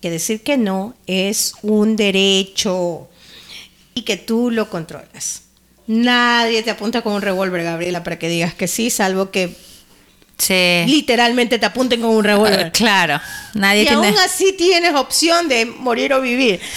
que 0.00 0.10
decir 0.10 0.42
que 0.42 0.56
no 0.56 0.94
es 1.06 1.54
un 1.60 1.94
derecho 1.94 3.10
y 3.94 4.02
que 4.02 4.16
tú 4.16 4.50
lo 4.50 4.68
controlas. 4.70 5.42
Nadie 5.86 6.62
te 6.62 6.70
apunta 6.70 7.02
con 7.02 7.14
un 7.14 7.22
revólver, 7.22 7.64
Gabriela, 7.64 8.04
para 8.04 8.18
que 8.18 8.28
digas 8.28 8.54
que 8.54 8.68
sí, 8.68 8.90
salvo 8.90 9.30
que 9.30 9.54
literalmente 10.86 11.58
te 11.58 11.66
apunten 11.66 12.00
con 12.00 12.10
un 12.10 12.24
revólver. 12.24 12.66
Ah, 12.66 12.70
claro, 12.70 13.20
nadie 13.54 13.84
y 13.84 13.88
aún 13.88 14.14
así 14.24 14.52
tienes 14.52 14.94
opción 14.94 15.48
de 15.48 15.66
morir 15.66 16.12
o 16.12 16.20
vivir. 16.20 16.60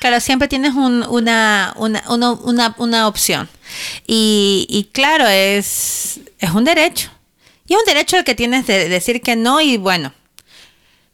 Claro, 0.00 0.20
siempre 0.20 0.48
tienes 0.48 0.74
una, 0.74 1.74
una, 1.78 3.08
opción. 3.08 3.48
Y, 4.06 4.66
y, 4.68 4.84
claro, 4.92 5.26
es, 5.26 6.20
es 6.38 6.50
un 6.50 6.62
derecho. 6.62 7.10
Y 7.66 7.72
es 7.72 7.78
un 7.78 7.86
derecho 7.86 8.18
el 8.18 8.24
que 8.24 8.34
tienes 8.34 8.66
de 8.66 8.90
decir 8.90 9.22
que 9.22 9.34
no 9.34 9.62
y 9.62 9.78
bueno, 9.78 10.12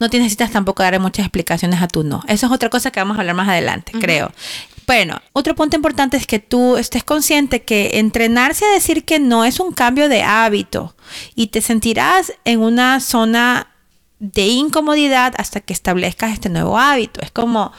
no 0.01 0.09
necesitas 0.09 0.51
tampoco 0.51 0.83
dar 0.83 0.99
muchas 0.99 1.27
explicaciones 1.27 1.81
a 1.83 1.87
tu 1.87 2.03
no. 2.03 2.25
Eso 2.27 2.47
es 2.47 2.53
otra 2.53 2.71
cosa 2.71 2.91
que 2.91 2.99
vamos 2.99 3.19
a 3.19 3.21
hablar 3.21 3.37
más 3.37 3.49
adelante, 3.49 3.93
creo. 4.01 4.33
Bueno, 4.91 5.23
otro 5.35 5.55
punto 5.55 5.77
importante 5.77 6.17
es 6.17 6.27
que 6.27 6.41
tú 6.41 6.77
estés 6.77 7.05
consciente 7.05 7.63
que 7.63 8.01
entrenarse 8.01 8.65
a 8.65 8.73
decir 8.73 9.05
que 9.05 9.21
no 9.21 9.45
es 9.45 9.61
un 9.61 9.71
cambio 9.71 10.09
de 10.09 10.25
hábito 10.25 10.97
y 11.37 11.47
te 11.47 11.61
sentirás 11.61 12.33
en 12.45 12.59
una 12.59 12.99
zona 12.99 13.69
de 14.19 14.49
incomodidad 14.49 15.33
hasta 15.39 15.61
que 15.61 15.73
establezcas 15.73 16.33
este 16.33 16.49
nuevo 16.49 16.77
hábito. 16.77 17.21
Es 17.21 17.31
como 17.31 17.71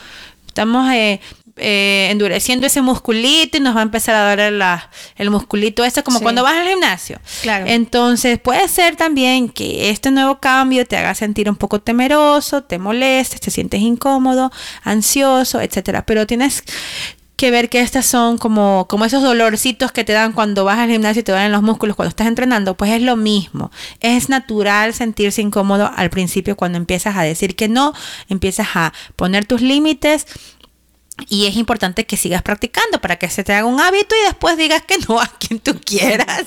estamos 0.47 0.89
eh, 0.93 1.19
eh, 1.61 2.09
endureciendo 2.09 2.65
ese 2.65 2.81
musculito 2.81 3.57
y 3.57 3.59
nos 3.59 3.75
va 3.75 3.81
a 3.81 3.83
empezar 3.83 4.15
a 4.15 4.31
doler 4.31 4.53
la, 4.53 4.89
el 5.15 5.29
musculito 5.29 5.83
ese 5.83 6.01
como 6.03 6.19
cuando 6.19 6.43
vas 6.43 6.55
al 6.55 6.67
gimnasio. 6.67 7.19
Claro. 7.43 7.65
Entonces 7.67 8.39
puede 8.39 8.67
ser 8.67 8.95
también 8.95 9.47
que 9.47 9.89
este 9.91 10.09
nuevo 10.09 10.39
cambio 10.39 10.85
te 10.85 10.97
haga 10.97 11.13
sentir 11.13 11.49
un 11.49 11.55
poco 11.55 11.79
temeroso, 11.79 12.63
te 12.63 12.79
molestes, 12.79 13.39
te 13.39 13.51
sientes 13.51 13.79
incómodo, 13.81 14.51
ansioso, 14.83 15.61
etcétera. 15.61 16.05
Pero 16.05 16.25
tienes 16.25 16.63
que 17.41 17.49
ver 17.49 17.69
que 17.69 17.79
estas 17.79 18.05
son 18.05 18.37
como, 18.37 18.85
como 18.87 19.03
esos 19.03 19.23
dolorcitos 19.23 19.91
que 19.91 20.03
te 20.03 20.13
dan 20.13 20.31
cuando 20.31 20.63
vas 20.63 20.77
al 20.77 20.91
gimnasio 20.91 21.21
y 21.21 21.23
te 21.23 21.31
duelen 21.31 21.51
los 21.51 21.63
músculos 21.63 21.95
cuando 21.95 22.09
estás 22.09 22.27
entrenando, 22.27 22.75
pues 22.75 22.91
es 22.91 23.01
lo 23.01 23.15
mismo. 23.15 23.71
Es 23.99 24.29
natural 24.29 24.93
sentirse 24.93 25.41
incómodo 25.41 25.91
al 25.95 26.11
principio 26.11 26.55
cuando 26.55 26.77
empiezas 26.77 27.15
a 27.15 27.23
decir 27.23 27.55
que 27.55 27.67
no, 27.67 27.93
empiezas 28.29 28.67
a 28.75 28.93
poner 29.15 29.45
tus 29.45 29.61
límites 29.61 30.27
y 31.29 31.47
es 31.47 31.55
importante 31.55 32.05
que 32.05 32.17
sigas 32.17 32.41
practicando 32.41 32.99
para 33.01 33.17
que 33.17 33.29
se 33.29 33.43
te 33.43 33.53
haga 33.53 33.65
un 33.65 33.79
hábito 33.79 34.15
y 34.21 34.25
después 34.25 34.57
digas 34.57 34.83
que 34.83 34.97
no 35.07 35.19
a 35.19 35.27
quien 35.27 35.59
tú 35.59 35.79
quieras. 35.83 36.45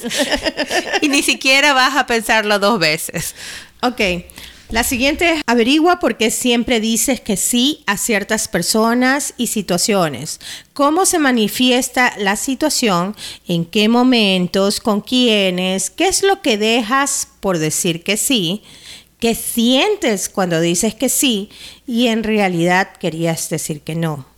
y 1.03 1.09
ni 1.09 1.23
siquiera 1.23 1.73
vas 1.73 1.97
a 1.97 2.07
pensarlo 2.07 2.59
dos 2.59 2.79
veces. 2.79 3.35
Ok. 3.83 4.01
La 4.71 4.83
siguiente 4.83 5.31
es 5.31 5.43
averigua 5.47 6.01
por 6.01 6.17
qué 6.17 6.31
siempre 6.31 6.81
dices 6.81 7.21
que 7.21 7.37
sí 7.37 7.85
a 7.87 7.99
ciertas 7.99 8.49
personas 8.49 9.35
y 9.37 9.49
situaciones. 9.49 10.41
¿Cómo 10.73 11.05
se 11.07 11.19
manifiesta 11.19 12.15
la 12.19 12.35
situación? 12.37 13.15
¿En 13.47 13.67
qué 13.67 13.89
momentos? 13.89 14.81
¿Con 14.81 15.03
quiénes? 15.03 15.91
¿Qué 15.91 16.09
es 16.09 16.23
lo 16.23 16.41
que 16.41 16.57
dejas 16.57 17.29
por 17.41 17.59
decir 17.59 18.03
que 18.03 18.17
sí? 18.17 18.63
¿Qué 19.21 19.35
sientes 19.35 20.29
cuando 20.29 20.61
dices 20.61 20.95
que 20.95 21.09
sí? 21.09 21.51
Y 21.87 22.09
en 22.09 22.25
realidad 22.25 22.97
querías 22.99 23.49
decir 23.51 23.83
que 23.83 23.95
no. 23.95 24.34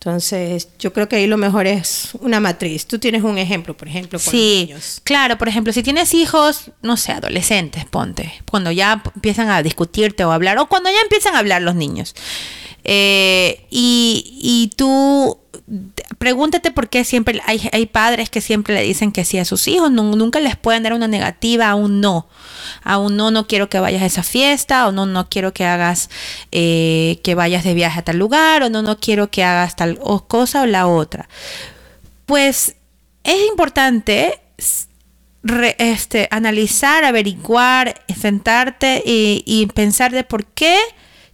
Entonces, 0.00 0.70
yo 0.78 0.94
creo 0.94 1.10
que 1.10 1.16
ahí 1.16 1.26
lo 1.26 1.36
mejor 1.36 1.66
es 1.66 2.12
una 2.20 2.40
matriz. 2.40 2.86
Tú 2.86 2.98
tienes 2.98 3.22
un 3.22 3.36
ejemplo, 3.36 3.76
por 3.76 3.86
ejemplo, 3.86 4.18
con 4.18 4.32
sí, 4.32 4.64
niños. 4.68 5.02
Claro, 5.04 5.36
por 5.36 5.46
ejemplo, 5.46 5.74
si 5.74 5.82
tienes 5.82 6.14
hijos, 6.14 6.70
no 6.80 6.96
sé, 6.96 7.12
adolescentes, 7.12 7.84
ponte, 7.84 8.32
cuando 8.50 8.70
ya 8.70 9.02
empiezan 9.14 9.50
a 9.50 9.62
discutirte 9.62 10.24
o 10.24 10.32
hablar, 10.32 10.56
o 10.56 10.70
cuando 10.70 10.88
ya 10.88 11.02
empiezan 11.02 11.34
a 11.34 11.40
hablar 11.40 11.60
los 11.60 11.74
niños. 11.74 12.14
Eh, 12.84 13.66
y, 13.70 14.38
y 14.42 14.70
tú 14.76 15.38
pregúntate 16.18 16.70
por 16.70 16.88
qué 16.88 17.04
siempre 17.04 17.40
hay, 17.46 17.68
hay, 17.72 17.86
padres 17.86 18.28
que 18.28 18.40
siempre 18.40 18.74
le 18.74 18.82
dicen 18.82 19.12
que 19.12 19.24
sí 19.24 19.38
a 19.38 19.44
sus 19.44 19.68
hijos, 19.68 19.90
nunca 19.90 20.40
les 20.40 20.56
pueden 20.56 20.82
dar 20.82 20.92
una 20.92 21.08
negativa 21.08 21.70
a 21.70 21.74
un 21.74 22.00
no. 22.00 22.26
A 22.82 22.98
un 22.98 23.16
no, 23.16 23.30
no 23.30 23.46
quiero 23.46 23.68
que 23.68 23.78
vayas 23.78 24.02
a 24.02 24.06
esa 24.06 24.22
fiesta, 24.22 24.88
o 24.88 24.92
no, 24.92 25.06
no 25.06 25.28
quiero 25.28 25.54
que 25.54 25.64
hagas, 25.64 26.10
eh, 26.50 27.20
que 27.22 27.34
vayas 27.34 27.64
de 27.64 27.74
viaje 27.74 28.00
a 28.00 28.04
tal 28.04 28.18
lugar, 28.18 28.62
o 28.62 28.70
no, 28.70 28.82
no 28.82 28.98
quiero 28.98 29.30
que 29.30 29.44
hagas 29.44 29.76
tal 29.76 29.98
cosa 30.26 30.62
o 30.62 30.66
la 30.66 30.86
otra. 30.86 31.28
Pues 32.26 32.76
es 33.22 33.48
importante 33.48 34.40
este, 35.78 36.28
analizar, 36.30 37.04
averiguar, 37.04 38.02
sentarte 38.18 39.02
y 39.04 39.66
pensar 39.74 40.12
de 40.12 40.24
por 40.24 40.44
qué 40.46 40.76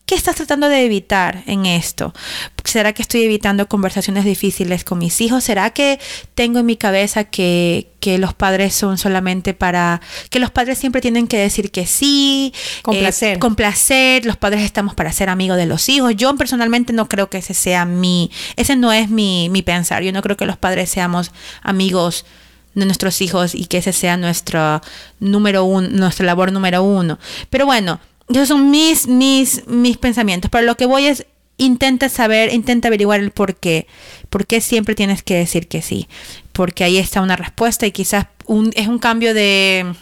¿Qué 0.07 0.15
estás 0.15 0.37
tratando 0.37 0.69
de 0.69 0.85
evitar 0.85 1.43
en 1.49 1.67
esto? 1.67 2.15
¿Será 2.63 2.93
que 2.93 3.03
estoy 3.03 3.25
evitando 3.25 3.69
conversaciones 3.69 4.25
difíciles 4.25 4.85
con 4.85 4.99
mis 4.99 5.21
hijos? 5.21 5.43
¿Será 5.43 5.71
que 5.71 5.99
tengo 6.37 6.61
en 6.61 6.67
mi 6.67 6.77
cabeza 6.77 7.25
que, 7.25 7.89
los 8.21 8.33
padres 8.33 8.73
son 8.73 8.99
solamente 8.99 9.53
para... 9.53 10.01
que 10.31 10.39
los 10.39 10.53
padres 10.53 10.79
siempre 10.79 11.01
tienen 11.01 11.27
que 11.27 11.39
decir 11.39 11.73
que 11.73 11.87
sí? 11.87 12.55
Complacer. 12.83 13.39
Eh, 13.39 13.41
complacer. 13.41 14.25
Los 14.25 14.37
padres 14.37 14.63
estamos 14.63 14.95
para 14.95 15.11
ser 15.11 15.29
amigos 15.29 15.57
de 15.57 15.67
los 15.67 15.89
hijos. 15.89 16.15
Yo 16.15 16.33
personalmente 16.37 16.93
no 16.93 17.09
creo 17.09 17.29
que 17.29 17.39
ese 17.39 17.53
sea 17.53 17.85
mi... 17.85 18.31
ese 18.55 18.77
no 18.77 18.93
es 18.93 19.11
mi, 19.11 19.49
mi 19.49 19.63
pensar. 19.63 20.05
Yo 20.05 20.13
no 20.13 20.23
creo 20.23 20.37
que 20.37 20.47
los 20.47 20.57
padres 20.57 20.89
seamos 20.89 21.33
amigos 21.63 22.25
de 22.75 22.85
nuestros 22.85 23.21
hijos 23.23 23.57
y 23.57 23.65
que 23.65 23.79
ese 23.79 23.93
sea 23.93 24.17
nuestro 24.17 24.81
número 25.19 25.65
uno, 25.65 25.89
nuestra 25.89 26.25
labor 26.27 26.53
número 26.53 26.85
uno. 26.85 27.19
Pero 27.51 27.67
bueno, 27.67 27.99
esos 28.29 28.49
son 28.49 28.71
mis, 28.71 29.07
mis, 29.07 29.67
mis 29.67 29.97
pensamientos. 29.99 30.51
Pero 30.51 30.67
lo 30.67 30.77
que 30.77 30.87
voy 30.87 31.07
es, 31.07 31.27
intenta 31.57 32.09
saber, 32.09 32.53
intenta 32.53 32.89
averiguar 32.89 33.21
el 33.21 33.31
por 33.31 33.57
qué. 33.57 33.87
¿Por 34.31 34.47
qué 34.47 34.61
siempre 34.61 34.95
tienes 34.95 35.23
que 35.23 35.35
decir 35.35 35.69
que 35.69 35.83
sí? 35.83 36.09
Porque 36.53 36.85
ahí 36.85 36.99
está 36.99 37.21
una 37.21 37.37
respuesta 37.37 37.87
y 37.87 37.93
quizás 37.93 38.27
un, 38.47 38.73
es 38.75 38.89
un 38.89 38.99
cambio 38.99 39.35
de, 39.35 39.95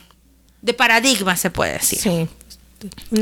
de 0.62 0.74
paradigma, 0.74 1.36
se 1.36 1.50
puede 1.50 1.74
decir. 1.74 1.98
Sí, 1.98 2.28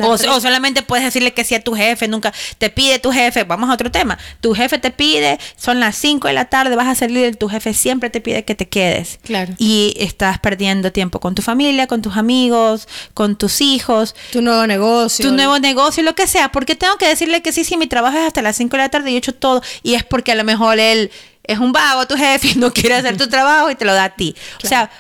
o, 0.03 0.19
solamente 0.41 0.83
puedes 0.83 1.05
decirle 1.05 1.33
que 1.35 1.45
sí 1.45 1.55
a 1.55 1.63
tu 1.63 1.75
jefe, 1.75 2.09
nunca 2.09 2.33
te 2.59 2.71
pide 2.71 2.99
tu 2.99 3.13
jefe, 3.13 3.45
vamos 3.45 3.71
a 3.71 3.75
otro 3.75 3.91
tema, 3.91 4.19
tu 4.41 4.55
jefe 4.55 4.79
te 4.79 4.91
pide, 4.91 5.39
son 5.57 5.81
las 5.81 5.97
5 5.97 6.29
de 6.29 6.35
la 6.35 6.47
tarde, 6.47 6.77
vas 6.77 6.89
a 6.89 6.95
salir, 6.95 7.37
tu 7.37 7.49
jefe 7.49 7.75
siempre 7.75 8.11
te 8.11 8.21
pide 8.21 8.45
que 8.45 8.55
te 8.55 8.69
quedes. 8.69 9.19
Claro. 9.23 9.55
Y 9.59 9.95
estás 9.99 10.39
perdiendo 10.39 10.93
tiempo 10.93 11.21
con 11.21 11.35
tu 11.35 11.43
familia, 11.43 11.87
con 11.87 12.03
tus 12.03 12.17
amigos, 12.17 12.89
con 13.15 13.37
tus 13.37 13.61
hijos. 13.61 14.15
Tu 14.33 14.43
nuevo 14.43 14.67
negocio. 14.67 15.29
Tu 15.29 15.35
nuevo 15.35 15.59
negocio, 15.59 16.03
lo 16.03 16.15
que 16.15 16.27
sea. 16.27 16.51
porque 16.51 16.75
tengo 16.75 16.97
que 16.97 17.09
decirle 17.09 17.43
que 17.43 17.53
sí 17.53 17.65
si 17.65 17.77
mi 17.77 17.87
trabajo 17.87 18.19
es 18.19 18.27
hasta 18.27 18.43
las 18.43 18.57
5 18.57 18.77
de 18.77 18.83
la 18.83 18.89
tarde 18.89 19.11
y 19.11 19.15
he 19.15 19.19
hecho 19.19 19.35
todo? 19.35 19.63
Y 19.83 19.95
es 19.95 20.05
porque 20.05 20.33
a 20.33 20.35
lo 20.35 20.45
mejor 20.45 20.79
él 20.79 21.11
es 21.45 21.59
un 21.59 21.73
vago, 21.73 22.07
tu 22.07 22.17
jefe, 22.17 22.49
y 22.49 22.55
no 22.55 22.73
quiere 22.73 22.95
hacer 22.97 23.17
tu 23.17 23.29
trabajo 23.29 23.71
y 23.71 23.75
te 23.75 23.85
lo 23.85 23.95
da 23.95 24.05
a 24.05 24.11
ti. 24.11 24.35
O 24.63 24.67
sea, 24.67 24.91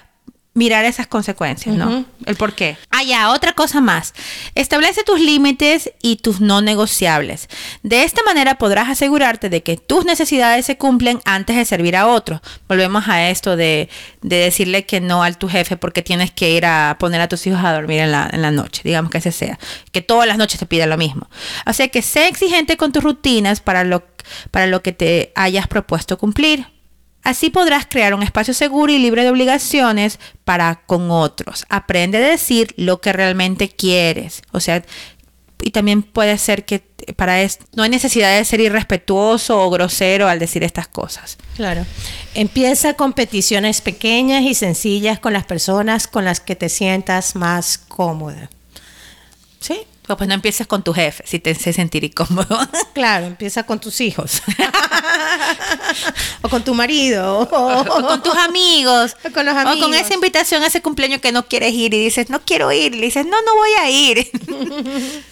mirar 0.55 0.85
esas 0.85 1.07
consecuencias, 1.07 1.75
¿no? 1.75 2.05
El 2.27 2.37
por 2.37 2.53
qué. 2.53 2.77
Ah, 2.91 3.03
ya, 3.03 3.31
otra 3.31 3.55
cosa 3.55 3.81
más. 3.81 4.13
Establece 4.55 5.03
tus 5.03 5.19
límites 5.19 5.93
y 6.03 6.17
tus 6.17 6.41
no 6.41 6.61
negociables. 6.61 7.49
De 7.83 8.05
esta 8.05 8.23
manera 8.25 8.57
podrás 8.57 8.91
asegurarte 8.91 9.49
de 9.49 9.63
que 9.63 9.79
tus 9.79 10.05
necesidades 10.05 10.67
se 10.67 10.77
cumplen 10.77 11.21
antes 11.25 11.57
de 11.57 11.65
servir 11.65 11.97
a 11.97 12.07
otros. 12.07 12.41
Volvemos 12.69 13.09
a 13.09 13.31
esto 13.31 13.57
de, 13.57 13.89
de 14.21 14.37
decirle 14.37 14.85
que 14.85 15.01
no 15.01 15.23
al 15.23 15.39
tu 15.39 15.49
jefe 15.49 15.79
porque 15.79 16.03
tienes 16.03 16.31
que 16.31 16.51
ir 16.51 16.67
a 16.67 16.97
poner 16.99 17.23
a 17.23 17.29
tus 17.29 17.47
hijos 17.47 17.65
a 17.65 17.73
dormir 17.73 18.01
en 18.01 18.13
la, 18.13 18.29
en 18.31 18.43
la 18.43 18.51
noche, 18.51 18.83
digamos 18.85 19.11
que 19.11 19.19
ese 19.19 19.33
sea. 19.33 19.59
Que 19.91 20.03
todas 20.03 20.29
las 20.29 20.37
noches 20.37 20.61
te 20.61 20.67
pida 20.67 20.87
lo 20.87 20.99
mismo. 20.99 21.29
O 21.67 21.73
sea 21.73 21.89
que 21.89 22.03
sé 22.03 22.29
exigente 22.29 22.77
con 22.77 22.93
tus 22.93 23.03
rutinas 23.03 23.61
para 23.61 23.85
lo, 23.85 24.05
para 24.51 24.67
lo 24.67 24.83
que 24.83 24.93
te 24.93 25.33
hayas 25.35 25.67
propuesto 25.67 26.19
cumplir. 26.19 26.67
Así 27.23 27.51
podrás 27.51 27.87
crear 27.87 28.15
un 28.15 28.23
espacio 28.23 28.53
seguro 28.53 28.93
y 28.93 28.99
libre 28.99 29.23
de 29.23 29.31
obligaciones 29.31 30.19
para 30.45 30.83
con 30.87 31.11
otros. 31.11 31.65
Aprende 31.69 32.19
a 32.19 32.29
decir 32.29 32.75
lo 32.77 33.01
que 33.01 33.13
realmente 33.13 33.69
quieres. 33.69 34.43
O 34.51 34.59
sea, 34.59 34.83
y 35.63 35.71
también 35.71 36.03
puede 36.03 36.37
ser 36.39 36.65
que 36.65 36.81
para 37.17 37.41
esto 37.43 37.65
no 37.75 37.85
hay 37.85 37.91
necesidad 37.91 38.37
de 38.37 38.45
ser 38.45 38.61
irrespetuoso 38.61 39.61
o 39.61 39.71
grosero 39.71 40.29
al 40.29 40.39
decir 40.39 40.65
estas 40.65 40.89
cosas. 40.89 41.39
Claro. 41.57 41.87
Empieza 42.35 42.95
con 42.95 43.13
peticiones 43.13 43.81
pequeñas 43.81 44.43
y 44.43 44.55
sencillas 44.55 45.21
con 45.21 45.33
las 45.33 45.45
personas 45.45 46.09
con 46.09 46.25
las 46.25 46.41
que 46.41 46.57
te 46.57 46.69
sientas 46.69 47.37
más 47.37 47.79
cómoda. 47.79 48.51
¿Sí? 49.61 49.83
O 50.09 50.17
pues 50.17 50.27
no 50.27 50.35
empieces 50.35 50.67
con 50.67 50.83
tu 50.83 50.93
jefe 50.93 51.23
si 51.27 51.39
te 51.39 51.51
hace 51.53 51.73
sentir 51.73 52.05
incómodo. 52.05 52.59
Claro, 52.93 53.27
empieza 53.27 53.63
con 53.63 53.81
tus 53.81 54.01
hijos. 54.01 54.43
o 56.43 56.49
con 56.49 56.63
tu 56.63 56.75
marido. 56.75 57.39
O, 57.39 57.81
o 57.81 58.07
con 58.07 58.23
tus 58.23 58.37
amigos. 58.37 59.17
O 59.25 59.33
con 59.33 59.47
los 59.47 59.55
O 59.55 59.63
con 59.63 59.69
amigos. 59.69 59.97
esa 59.97 60.15
invitación 60.15 60.63
a 60.63 60.67
ese 60.67 60.83
cumpleaños 60.83 61.21
que 61.21 61.33
no 61.33 61.47
quieres 61.47 61.73
ir 61.73 61.95
y 61.95 62.05
dices, 62.05 62.29
no 62.29 62.43
quiero 62.43 62.71
ir. 62.71 62.95
Y 62.95 62.99
le 62.99 63.07
dices, 63.07 63.25
no, 63.25 63.41
no 63.43 63.55
voy 63.57 63.71
a 63.81 63.91
ir. 63.91 64.31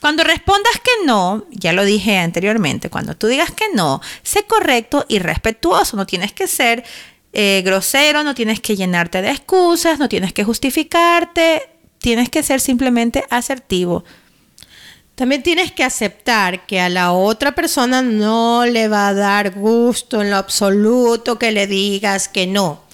Cuando 0.00 0.24
respondas 0.24 0.74
que 0.82 1.04
no, 1.04 1.44
ya 1.50 1.72
lo 1.72 1.84
dije 1.84 2.18
anteriormente, 2.18 2.90
cuando 2.90 3.16
tú 3.16 3.26
digas 3.26 3.50
que 3.50 3.64
no, 3.74 4.00
sé 4.22 4.44
correcto 4.44 5.04
y 5.08 5.18
respetuoso. 5.18 5.96
No 5.96 6.06
tienes 6.06 6.32
que 6.32 6.46
ser 6.46 6.84
eh, 7.32 7.62
grosero, 7.64 8.22
no 8.22 8.34
tienes 8.34 8.60
que 8.60 8.76
llenarte 8.76 9.20
de 9.20 9.30
excusas, 9.30 9.98
no 9.98 10.08
tienes 10.08 10.32
que 10.32 10.44
justificarte. 10.44 11.68
Tienes 12.06 12.30
que 12.30 12.44
ser 12.44 12.60
simplemente 12.60 13.24
asertivo. 13.30 14.04
También 15.16 15.42
tienes 15.42 15.72
que 15.72 15.82
aceptar 15.82 16.64
que 16.64 16.78
a 16.78 16.88
la 16.88 17.10
otra 17.10 17.56
persona 17.56 18.00
no 18.00 18.64
le 18.64 18.86
va 18.86 19.08
a 19.08 19.12
dar 19.12 19.50
gusto 19.50 20.22
en 20.22 20.30
lo 20.30 20.36
absoluto 20.36 21.36
que 21.36 21.50
le 21.50 21.66
digas 21.66 22.28
que 22.28 22.46
no. 22.46 22.84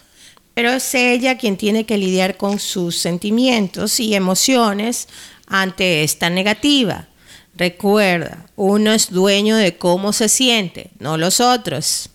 Pero 0.54 0.70
es 0.70 0.94
ella 0.94 1.36
quien 1.36 1.58
tiene 1.58 1.84
que 1.84 1.98
lidiar 1.98 2.38
con 2.38 2.58
sus 2.58 2.96
sentimientos 2.96 4.00
y 4.00 4.14
emociones 4.14 5.08
ante 5.46 6.04
esta 6.04 6.30
negativa. 6.30 7.06
Recuerda, 7.54 8.46
uno 8.56 8.94
es 8.94 9.10
dueño 9.10 9.56
de 9.56 9.76
cómo 9.76 10.14
se 10.14 10.30
siente, 10.30 10.90
no 11.00 11.18
los 11.18 11.38
otros. 11.38 12.08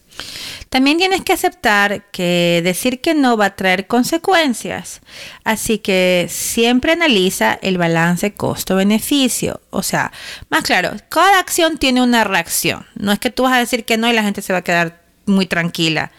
También 0.69 0.97
tienes 0.97 1.21
que 1.21 1.33
aceptar 1.33 2.09
que 2.11 2.61
decir 2.63 3.01
que 3.01 3.13
no 3.13 3.37
va 3.37 3.45
a 3.45 3.55
traer 3.55 3.87
consecuencias. 3.87 5.01
Así 5.43 5.79
que 5.79 6.27
siempre 6.29 6.91
analiza 6.91 7.57
el 7.61 7.77
balance 7.77 8.33
costo-beneficio. 8.33 9.61
O 9.69 9.83
sea, 9.83 10.11
más 10.49 10.63
claro, 10.63 10.91
cada 11.09 11.39
acción 11.39 11.77
tiene 11.77 12.01
una 12.01 12.23
reacción. 12.23 12.85
No 12.95 13.11
es 13.11 13.19
que 13.19 13.29
tú 13.29 13.43
vas 13.43 13.53
a 13.53 13.59
decir 13.59 13.85
que 13.85 13.97
no 13.97 14.09
y 14.09 14.13
la 14.13 14.23
gente 14.23 14.41
se 14.41 14.53
va 14.53 14.59
a 14.59 14.63
quedar 14.63 15.01
muy 15.25 15.45
tranquila. 15.45 16.11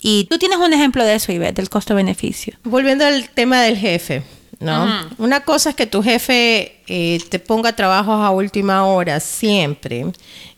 Y 0.00 0.24
tú 0.30 0.38
tienes 0.38 0.58
un 0.58 0.72
ejemplo 0.72 1.04
de 1.04 1.16
eso, 1.16 1.32
Ivette, 1.32 1.56
del 1.56 1.68
costo-beneficio. 1.68 2.54
Volviendo 2.64 3.04
al 3.04 3.28
tema 3.28 3.60
del 3.60 3.76
jefe, 3.76 4.22
¿no? 4.60 4.88
Una 5.18 5.40
cosa 5.40 5.70
es 5.70 5.76
que 5.76 5.86
tu 5.86 6.02
jefe 6.02 6.80
eh, 6.86 7.18
te 7.28 7.38
ponga 7.38 7.74
trabajos 7.74 8.24
a 8.24 8.30
última 8.30 8.86
hora 8.86 9.20
siempre 9.20 10.06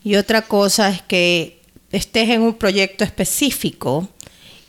y 0.03 0.15
otra 0.15 0.43
cosa 0.43 0.89
es 0.89 1.01
que 1.01 1.62
estés 1.93 2.29
en 2.29 2.41
un 2.41 2.55
proyecto 2.55 3.05
específico 3.05 4.09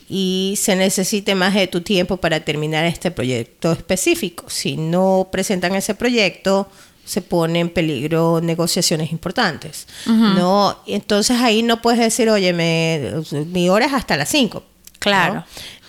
y 0.09 0.55
se 0.59 0.77
necesite 0.77 1.35
más 1.35 1.55
de 1.55 1.67
tu 1.67 1.81
tiempo 1.81 2.19
para 2.19 2.41
terminar 2.41 2.85
este 2.85 3.11
proyecto 3.11 3.73
específico. 3.73 4.45
Si 4.49 4.77
no 4.77 5.29
presentan 5.33 5.75
ese 5.75 5.95
proyecto, 5.95 6.69
se 7.05 7.23
pone 7.23 7.61
en 7.61 7.71
peligro 7.71 8.41
negociaciones 8.43 9.11
importantes. 9.11 9.87
No, 10.07 10.79
entonces 10.87 11.41
ahí 11.41 11.63
no 11.63 11.81
puedes 11.83 12.01
decir, 12.01 12.29
oye, 12.29 12.53
me, 12.53 13.15
mi 13.47 13.69
hora 13.69 13.87
es 13.87 13.93
hasta 13.95 14.17
las 14.17 14.29
5. 14.29 14.63
Claro. 14.99 15.45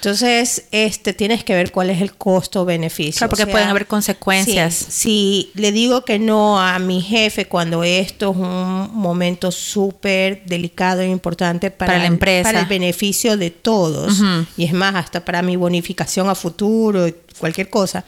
Entonces, 0.06 0.65
este, 0.70 1.13
tienes 1.13 1.44
que 1.44 1.56
ver 1.56 1.72
cuál 1.72 1.89
es 1.89 2.00
el 2.00 2.13
costo-beneficio. 2.13 3.18
Claro, 3.18 3.32
porque 3.32 3.48
pueden 3.48 3.70
haber 3.70 3.88
consecuencias. 3.88 4.76
sí, 4.76 5.50
si 5.56 5.60
le 5.60 5.72
digo 5.72 6.06
que 6.06 6.20
no 6.20 6.62
a 6.62 6.78
mi 6.78 7.02
jefe 7.02 7.48
cuando 7.48 7.84
esto 7.84 8.30
es 8.30 8.38
un 8.38 8.91
momento 8.94 9.52
súper 9.52 10.46
delicado 10.46 11.02
e 11.02 11.08
importante 11.08 11.72
para, 11.72 11.94
Para 11.94 12.00
la 12.04 12.06
empresa. 12.06 12.44
para 12.44 12.60
el 12.60 12.68
beneficio 12.68 13.36
de 13.36 13.50
todos, 13.50 14.22
y 14.56 14.65
es 14.65 14.74
más, 14.74 14.94
hasta 14.94 15.26
para 15.26 15.41
mi 15.41 15.56
bonificación 15.56 16.30
a 16.30 16.36
futuro, 16.36 17.08
cualquier 17.39 17.72
cosa. 17.72 18.06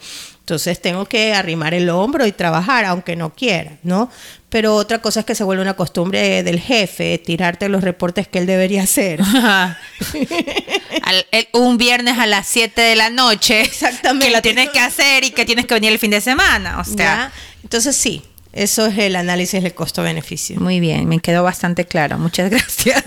Entonces 0.48 0.80
tengo 0.80 1.04
que 1.04 1.34
arrimar 1.34 1.74
el 1.74 1.90
hombro 1.90 2.24
y 2.26 2.32
trabajar, 2.32 2.86
aunque 2.86 3.16
no 3.16 3.34
quiera, 3.34 3.72
¿no? 3.82 4.10
Pero 4.48 4.76
otra 4.76 5.02
cosa 5.02 5.20
es 5.20 5.26
que 5.26 5.34
se 5.34 5.44
vuelve 5.44 5.60
una 5.60 5.74
costumbre 5.74 6.42
del 6.42 6.58
jefe, 6.58 7.18
tirarte 7.18 7.68
los 7.68 7.84
reportes 7.84 8.28
que 8.28 8.38
él 8.38 8.46
debería 8.46 8.84
hacer. 8.84 9.20
Al- 11.02 11.26
el- 11.32 11.48
un 11.52 11.76
viernes 11.76 12.18
a 12.18 12.24
las 12.26 12.46
7 12.46 12.80
de 12.80 12.96
la 12.96 13.10
noche. 13.10 13.60
Exactamente. 13.60 14.24
Que 14.26 14.32
lo 14.32 14.40
tienes 14.40 14.70
que 14.70 14.80
hacer 14.80 15.24
y 15.24 15.32
que 15.32 15.44
tienes 15.44 15.66
que 15.66 15.74
venir 15.74 15.92
el 15.92 15.98
fin 15.98 16.12
de 16.12 16.22
semana. 16.22 16.80
O 16.80 16.84
sea, 16.84 16.94
¿Ya? 16.96 17.32
Entonces 17.62 17.94
sí, 17.94 18.22
eso 18.62 18.86
es 18.86 18.98
el 18.98 19.16
análisis 19.16 19.62
del 19.62 19.74
costo-beneficio. 19.74 20.60
muy 20.60 20.80
bien, 20.80 21.08
me 21.08 21.20
quedó 21.20 21.42
bastante 21.42 21.84
claro. 21.86 22.18
Muchas 22.18 22.50
gracias. 22.50 23.02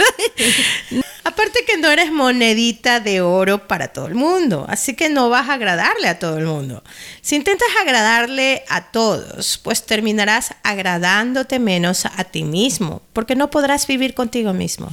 Aparte 1.23 1.59
que 1.65 1.77
no 1.77 1.89
eres 1.89 2.11
monedita 2.11 2.99
de 2.99 3.21
oro 3.21 3.67
para 3.67 3.89
todo 3.89 4.07
el 4.07 4.15
mundo, 4.15 4.65
así 4.67 4.95
que 4.95 5.07
no 5.09 5.29
vas 5.29 5.49
a 5.49 5.53
agradarle 5.53 6.07
a 6.07 6.17
todo 6.19 6.37
el 6.39 6.45
mundo. 6.45 6.83
Si 7.21 7.35
intentas 7.35 7.67
agradarle 7.81 8.63
a 8.69 8.91
todos, 8.91 9.59
pues 9.63 9.85
terminarás 9.85 10.55
agradándote 10.63 11.59
menos 11.59 12.05
a 12.05 12.23
ti 12.23 12.43
mismo, 12.43 13.01
porque 13.13 13.35
no 13.35 13.49
podrás 13.51 13.85
vivir 13.87 14.13
contigo 14.15 14.51
mismo. 14.53 14.91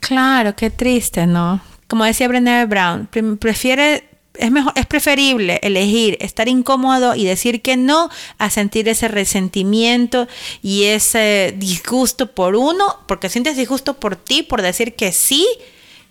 Claro, 0.00 0.54
qué 0.56 0.70
triste, 0.70 1.26
¿no? 1.26 1.60
Como 1.86 2.04
decía 2.04 2.28
Brené 2.28 2.66
Brown, 2.66 3.06
pre- 3.06 3.36
prefiere 3.36 4.07
es 4.38 4.50
mejor 4.50 4.72
es 4.76 4.86
preferible 4.86 5.58
elegir 5.62 6.16
estar 6.20 6.48
incómodo 6.48 7.14
y 7.14 7.24
decir 7.24 7.62
que 7.62 7.76
no 7.76 8.10
a 8.38 8.50
sentir 8.50 8.88
ese 8.88 9.08
resentimiento 9.08 10.28
y 10.62 10.84
ese 10.84 11.54
disgusto 11.56 12.32
por 12.32 12.56
uno, 12.56 13.00
porque 13.06 13.28
sientes 13.28 13.56
disgusto 13.56 13.94
por 13.94 14.16
ti 14.16 14.42
por 14.42 14.62
decir 14.62 14.94
que 14.94 15.12
sí 15.12 15.46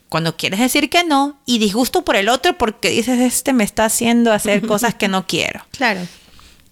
cuando 0.10 0.38
quieres 0.38 0.60
decir 0.60 0.90
que 0.90 1.04
no 1.04 1.38
y 1.46 1.58
disgusto 1.58 2.06
por 2.06 2.16
el 2.16 2.30
otro 2.30 2.58
porque 2.58 2.90
dices 2.90 3.20
este 3.20 3.54
me 3.54 3.64
está 3.64 3.86
haciendo 3.86 4.32
hacer 4.32 4.66
cosas 4.66 4.96
que 4.96 5.08
no 5.08 5.28
quiero. 5.28 5.66
Claro. 5.72 6.02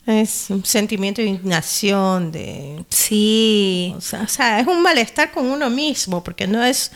Es 0.06 0.52
un 0.52 0.64
sentimiento 0.64 1.22
de 1.22 1.30
indignación, 1.30 2.32
de 2.32 2.86
Sí. 2.90 3.94
O 3.98 4.02
sea, 4.02 4.22
o 4.22 4.28
sea, 4.28 4.60
es 4.60 4.68
un 4.68 4.84
malestar 4.84 5.32
con 5.32 5.48
uno 5.48 5.72
mismo, 5.72 6.24
porque 6.24 6.46
no 6.46 6.64
es. 6.64 6.92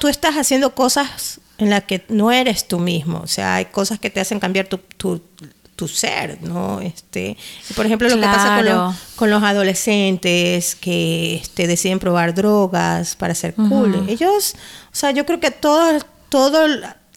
Tú 0.00 0.08
estás 0.08 0.36
haciendo 0.36 0.74
cosas 0.74 1.40
en 1.62 1.70
las 1.70 1.84
que 1.84 2.04
no 2.08 2.30
eres 2.32 2.66
tú 2.68 2.78
mismo. 2.78 3.20
O 3.22 3.26
sea, 3.26 3.56
hay 3.56 3.66
cosas 3.66 3.98
que 3.98 4.10
te 4.10 4.20
hacen 4.20 4.38
cambiar 4.40 4.66
tu, 4.66 4.78
tu, 4.78 5.20
tu 5.76 5.88
ser, 5.88 6.38
¿no? 6.42 6.80
Este, 6.80 7.36
por 7.74 7.86
ejemplo, 7.86 8.08
lo 8.08 8.16
que 8.16 8.20
pasa 8.36 8.56
con, 8.56 8.64
los- 8.66 8.94
con 9.16 9.30
los 9.30 9.42
adolescentes 9.42 10.74
que 10.76 11.36
este, 11.36 11.66
deciden 11.66 11.98
probar 11.98 12.34
drogas 12.34 13.16
para 13.16 13.34
ser 13.34 13.54
cool. 13.54 14.06
Ellos, 14.08 14.54
o 14.92 14.94
sea, 14.96 15.10
yo 15.10 15.24
creo 15.26 15.40
que 15.40 15.50
todos, 15.50 16.04
todo, 16.28 16.66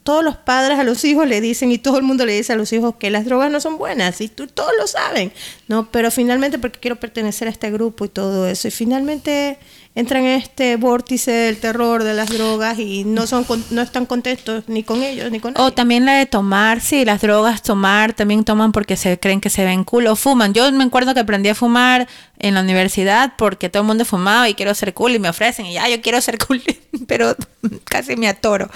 todos 0.03 0.23
los 0.23 0.37
padres 0.37 0.77
a 0.79 0.83
los 0.83 1.03
hijos 1.03 1.27
le 1.27 1.41
dicen 1.41 1.71
y 1.71 1.77
todo 1.77 1.97
el 1.97 2.03
mundo 2.03 2.25
le 2.25 2.33
dice 2.33 2.53
a 2.53 2.55
los 2.55 2.71
hijos 2.73 2.95
que 2.97 3.09
las 3.09 3.25
drogas 3.25 3.51
no 3.51 3.59
son 3.59 3.77
buenas 3.77 4.21
y 4.21 4.27
tú, 4.29 4.47
todos 4.47 4.71
lo 4.79 4.87
saben, 4.87 5.31
¿no? 5.67 5.89
Pero 5.91 6.11
finalmente 6.11 6.59
porque 6.59 6.79
quiero 6.79 6.95
pertenecer 6.97 7.47
a 7.47 7.51
este 7.51 7.71
grupo 7.71 8.05
y 8.05 8.09
todo 8.09 8.47
eso 8.47 8.67
y 8.67 8.71
finalmente 8.71 9.57
entran 9.95 10.23
en 10.25 10.41
este 10.41 10.75
vórtice 10.75 11.31
del 11.31 11.57
terror 11.57 12.03
de 12.03 12.13
las 12.13 12.29
drogas 12.29 12.77
y 12.79 13.05
no 13.05 13.27
son 13.27 13.45
no 13.71 13.81
están 13.81 14.05
contentos 14.05 14.65
ni 14.67 14.83
con 14.83 15.01
ellos 15.01 15.31
ni 15.31 15.39
con 15.39 15.53
O 15.55 15.59
nadie. 15.59 15.71
también 15.71 16.05
la 16.05 16.13
de 16.17 16.25
tomar, 16.25 16.81
sí, 16.81 17.05
las 17.05 17.21
drogas, 17.21 17.63
tomar, 17.63 18.13
también 18.13 18.43
toman 18.43 18.73
porque 18.73 18.97
se 18.97 19.17
creen 19.19 19.39
que 19.39 19.49
se 19.49 19.63
ven 19.63 19.85
cool 19.85 20.07
o 20.07 20.15
fuman. 20.17 20.53
Yo 20.53 20.69
me 20.73 20.83
acuerdo 20.83 21.13
que 21.13 21.21
aprendí 21.21 21.47
a 21.47 21.55
fumar 21.55 22.07
en 22.37 22.53
la 22.55 22.61
universidad 22.61 23.33
porque 23.37 23.69
todo 23.69 23.83
el 23.83 23.87
mundo 23.87 24.03
fumaba 24.03 24.49
y 24.49 24.53
quiero 24.53 24.75
ser 24.75 24.93
cool 24.93 25.15
y 25.15 25.19
me 25.19 25.29
ofrecen 25.29 25.65
y 25.65 25.73
ya, 25.73 25.87
yo 25.87 26.01
quiero 26.01 26.19
ser 26.19 26.37
cool, 26.39 26.61
pero 27.07 27.35
casi 27.85 28.17
me 28.17 28.27
atoro. 28.27 28.69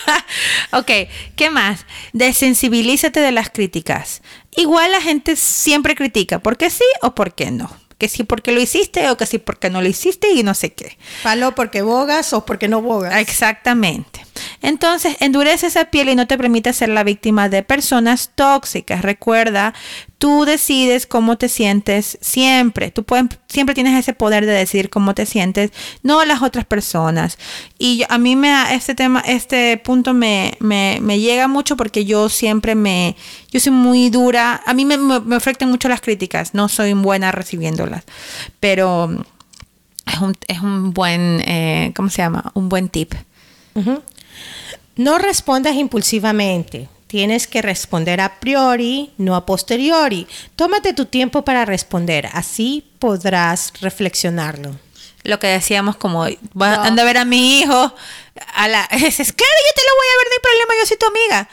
ok, 0.72 0.90
¿qué 1.36 1.50
más? 1.50 1.86
Desensibilízate 2.12 3.20
de 3.20 3.30
las 3.30 3.50
críticas. 3.50 4.22
Igual 4.56 4.90
la 4.90 5.00
gente 5.00 5.36
siempre 5.36 5.94
critica, 5.94 6.40
¿por 6.40 6.56
qué 6.56 6.70
sí 6.70 6.84
o 7.02 7.14
por 7.14 7.34
qué 7.34 7.52
no? 7.52 7.70
Que 8.00 8.08
sí 8.08 8.24
porque 8.24 8.50
lo 8.50 8.62
hiciste 8.62 9.10
o 9.10 9.18
que 9.18 9.26
sí 9.26 9.36
porque 9.36 9.68
no 9.68 9.82
lo 9.82 9.88
hiciste 9.88 10.32
y 10.32 10.42
no 10.42 10.54
sé 10.54 10.72
qué. 10.72 10.96
Palo 11.22 11.54
porque 11.54 11.82
bogas 11.82 12.32
o 12.32 12.46
porque 12.46 12.66
no 12.66 12.80
bogas. 12.80 13.14
Exactamente. 13.20 14.24
Entonces, 14.62 15.16
endurece 15.20 15.66
esa 15.66 15.86
piel 15.86 16.10
y 16.10 16.14
no 16.14 16.26
te 16.26 16.36
permite 16.36 16.72
ser 16.72 16.90
la 16.90 17.04
víctima 17.04 17.48
de 17.48 17.62
personas 17.62 18.30
tóxicas. 18.34 19.02
Recuerda, 19.02 19.72
tú 20.18 20.44
decides 20.44 21.06
cómo 21.06 21.38
te 21.38 21.48
sientes 21.48 22.18
siempre. 22.20 22.90
Tú 22.90 23.04
puedes, 23.04 23.26
siempre 23.48 23.74
tienes 23.74 23.98
ese 23.98 24.12
poder 24.12 24.44
de 24.44 24.52
decidir 24.52 24.90
cómo 24.90 25.14
te 25.14 25.24
sientes, 25.24 25.70
no 26.02 26.24
las 26.24 26.42
otras 26.42 26.66
personas. 26.66 27.38
Y 27.78 28.04
a 28.08 28.18
mí 28.18 28.36
me 28.36 28.74
este 28.74 28.94
tema, 28.94 29.20
este 29.26 29.78
punto 29.78 30.12
me, 30.12 30.56
me, 30.60 31.18
llega 31.18 31.48
mucho 31.48 31.76
porque 31.76 32.04
yo 32.04 32.28
siempre 32.28 32.74
me, 32.74 33.16
yo 33.50 33.60
soy 33.60 33.72
muy 33.72 34.10
dura. 34.10 34.62
A 34.66 34.74
mí 34.74 34.84
me, 34.84 34.98
me, 34.98 35.36
afectan 35.36 35.70
mucho 35.70 35.88
las 35.88 36.02
críticas. 36.02 36.52
No 36.52 36.68
soy 36.68 36.92
buena 36.92 37.32
recibiéndolas, 37.32 38.04
pero 38.60 39.10
es 40.06 40.20
un, 40.20 40.36
es 40.48 40.60
un 40.60 40.92
buen, 40.92 41.42
eh, 41.46 41.92
¿cómo 41.96 42.10
se 42.10 42.18
llama? 42.18 42.50
Un 42.54 42.68
buen 42.68 42.88
tip. 42.90 43.14
No 44.96 45.18
respondas 45.18 45.76
impulsivamente. 45.76 46.88
Tienes 47.06 47.46
que 47.46 47.62
responder 47.62 48.20
a 48.20 48.38
priori, 48.38 49.12
no 49.18 49.34
a 49.34 49.44
posteriori. 49.44 50.26
Tómate 50.54 50.92
tu 50.92 51.06
tiempo 51.06 51.42
para 51.42 51.64
responder, 51.64 52.28
así 52.32 52.88
podrás 52.98 53.72
reflexionarlo. 53.80 54.76
Lo 55.24 55.38
que 55.38 55.48
decíamos 55.48 55.96
como, 55.96 56.24
anda 56.24 57.02
a 57.02 57.04
ver 57.04 57.18
a 57.18 57.24
mi 57.24 57.58
hijo, 57.60 57.94
a 58.54 58.68
la, 58.68 58.84
es, 58.92 59.16
claro, 59.16 59.56
yo 59.66 59.74
te 59.74 59.82
lo 59.82 59.96
voy 59.96 60.06
a 60.06 60.18
ver, 60.18 60.26
no 60.26 60.34
hay 60.34 60.42
problema, 60.42 60.74
yo 60.80 60.86
soy 60.86 60.96
tu 60.98 61.06
amiga. 61.06 61.48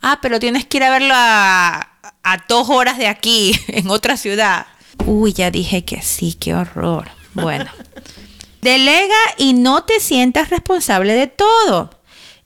Ah, 0.00 0.18
pero 0.22 0.38
tienes 0.38 0.64
que 0.66 0.76
ir 0.76 0.84
a 0.84 0.90
verlo 0.90 1.12
a, 1.14 1.90
a 2.22 2.44
dos 2.48 2.68
horas 2.70 2.96
de 2.98 3.08
aquí, 3.08 3.58
en 3.68 3.90
otra 3.90 4.16
ciudad. 4.16 4.66
Uy, 5.06 5.32
ya 5.32 5.50
dije 5.50 5.84
que 5.84 6.02
sí, 6.02 6.34
qué 6.34 6.54
horror. 6.54 7.08
Bueno. 7.34 7.70
Delega 8.62 9.16
y 9.38 9.54
no 9.54 9.84
te 9.84 10.00
sientas 10.00 10.50
responsable 10.50 11.14
de 11.14 11.26
todo. 11.26 11.90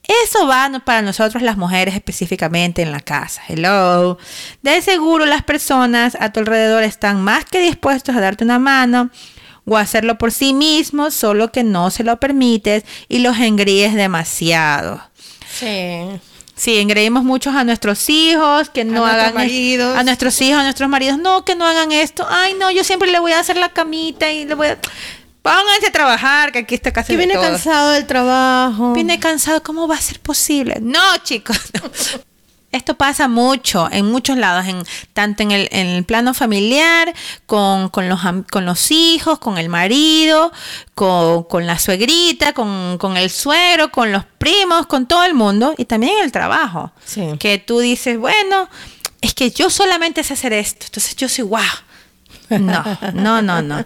Eso 0.07 0.47
va 0.47 0.69
para 0.83 1.01
nosotros 1.01 1.41
las 1.41 1.57
mujeres 1.57 1.95
específicamente 1.95 2.81
en 2.81 2.91
la 2.91 2.99
casa. 2.99 3.41
Hello. 3.47 4.17
De 4.61 4.81
seguro 4.81 5.25
las 5.25 5.43
personas 5.43 6.17
a 6.19 6.31
tu 6.31 6.39
alrededor 6.39 6.83
están 6.83 7.21
más 7.23 7.45
que 7.45 7.59
dispuestos 7.59 8.15
a 8.15 8.21
darte 8.21 8.43
una 8.43 8.59
mano 8.59 9.09
o 9.65 9.77
a 9.77 9.81
hacerlo 9.81 10.17
por 10.17 10.31
sí 10.31 10.53
mismos, 10.53 11.13
solo 11.13 11.51
que 11.51 11.63
no 11.63 11.89
se 11.89 12.03
lo 12.03 12.19
permites 12.19 12.83
y 13.07 13.19
los 13.19 13.37
engríes 13.39 13.93
demasiado. 13.93 15.01
Sí. 15.59 16.19
Sí, 16.55 16.77
engreímos 16.77 17.25
muchos 17.25 17.53
a 17.53 17.65
nuestros 17.65 18.09
hijos, 18.09 18.69
que 18.69 18.85
no 18.85 19.05
hagan 19.05 19.33
maridos. 19.33 19.97
a 19.97 20.03
nuestros 20.03 20.41
hijos, 20.41 20.61
a 20.61 20.63
nuestros 20.63 20.89
maridos, 20.89 21.17
no, 21.17 21.43
que 21.43 21.53
no 21.53 21.65
hagan 21.65 21.91
esto. 21.91 22.25
Ay, 22.29 22.53
no, 22.57 22.71
yo 22.71 22.85
siempre 22.85 23.11
le 23.11 23.19
voy 23.19 23.33
a 23.33 23.39
hacer 23.39 23.57
la 23.57 23.69
camita 23.69 24.31
y 24.31 24.45
le 24.45 24.55
voy 24.55 24.67
a 24.67 24.77
Pónganse 25.45 25.89
a 25.89 25.91
trabajar, 25.91 26.51
que 26.51 26.57
aquí 26.57 26.73
está 26.73 26.91
casi 26.91 27.13
Que 27.13 27.17
viene 27.17 27.35
cansado 27.35 27.91
del 27.91 28.07
trabajo. 28.07 28.93
Viene 28.93 29.19
cansado, 29.19 29.61
¿cómo 29.61 29.87
va 29.87 29.93
a 29.93 30.01
ser 30.01 30.19
posible? 30.19 30.79
No, 30.81 30.99
chicos. 31.23 31.55
Esto 32.71 32.95
pasa 32.95 33.27
mucho, 33.27 33.87
en 33.91 34.07
muchos 34.07 34.37
lados, 34.37 34.65
en, 34.65 34.83
tanto 35.13 35.43
en 35.43 35.51
el, 35.51 36.03
plano 36.03 36.33
familiar, 36.33 37.13
con, 37.45 37.91
los, 38.09 38.21
con 38.49 38.65
los 38.65 38.89
hijos, 38.89 39.37
con 39.37 39.59
el 39.59 39.69
marido, 39.69 40.51
con, 40.95 41.45
la 41.67 41.77
suegrita, 41.77 42.53
con, 42.53 43.15
el 43.15 43.29
suegro, 43.29 43.91
con 43.91 44.11
los 44.11 44.25
primos, 44.25 44.87
con 44.87 45.05
todo 45.05 45.25
el 45.25 45.35
mundo, 45.35 45.75
y 45.77 45.85
también 45.85 46.17
en 46.17 46.23
el 46.23 46.31
trabajo. 46.31 46.91
Que 47.37 47.59
tú 47.59 47.77
dices, 47.77 48.17
bueno, 48.17 48.67
es 49.21 49.35
que 49.35 49.51
yo 49.51 49.69
solamente 49.69 50.23
sé 50.23 50.33
hacer 50.33 50.53
esto, 50.53 50.87
entonces 50.87 51.15
yo 51.15 51.29
soy 51.29 51.43
guau. 51.45 51.63
No, 52.49 52.83
no, 53.13 53.43
no, 53.43 53.61
no. 53.61 53.85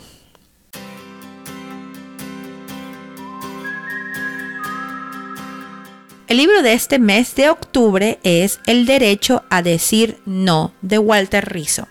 El 6.28 6.38
libro 6.38 6.64
de 6.64 6.74
este 6.74 7.00
mes 7.00 7.36
de 7.36 7.50
octubre 7.50 8.20
es 8.24 8.60
El 8.66 8.86
derecho 8.86 9.44
a 9.50 9.62
decir 9.62 10.20
no 10.26 10.74
de 10.82 10.98
Walter 10.98 11.48
Rizzo. 11.48 11.88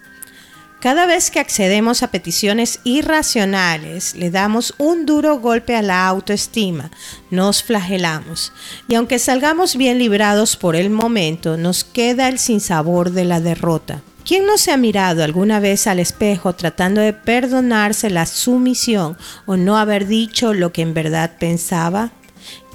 Cada 0.83 1.07
vez 1.07 1.31
que 1.31 1.39
accedemos 1.39 2.03
a 2.03 2.11
peticiones 2.11 2.81
irracionales, 2.83 4.17
le 4.17 4.33
damos 4.33 4.75
un 4.79 5.07
duro 5.07 5.39
golpe 5.39 5.77
a 5.77 5.81
la 5.81 6.09
autoestima, 6.09 6.91
nos 7.31 7.63
flagelamos 7.63 8.53
y 8.89 8.97
aunque 8.97 9.21
salgamos 9.21 9.77
bien 9.77 10.01
librados 10.01 10.57
por 10.57 10.75
el 10.75 10.91
momento, 10.91 11.57
nos 11.57 11.85
queda 11.85 12.27
el 12.27 12.41
sinsabor 12.41 13.13
de 13.13 13.25
la 13.25 13.41
derrota. 13.41 14.03
¿Quién 14.25 14.45
no 14.45 14.59
se 14.59 14.73
ha 14.73 14.77
mirado 14.77 15.23
alguna 15.23 15.61
vez 15.61 15.87
al 15.87 16.01
espejo 16.01 16.53
tratando 16.57 17.01
de 17.01 17.13
perdonarse 17.13 18.11
la 18.11 18.27
sumisión 18.27 19.17
o 19.47 19.57
no 19.57 19.79
haber 19.79 20.09
dicho 20.09 20.53
lo 20.53 20.73
que 20.73 20.83
en 20.83 20.95
verdad 20.95 21.37
pensaba? 21.39 22.11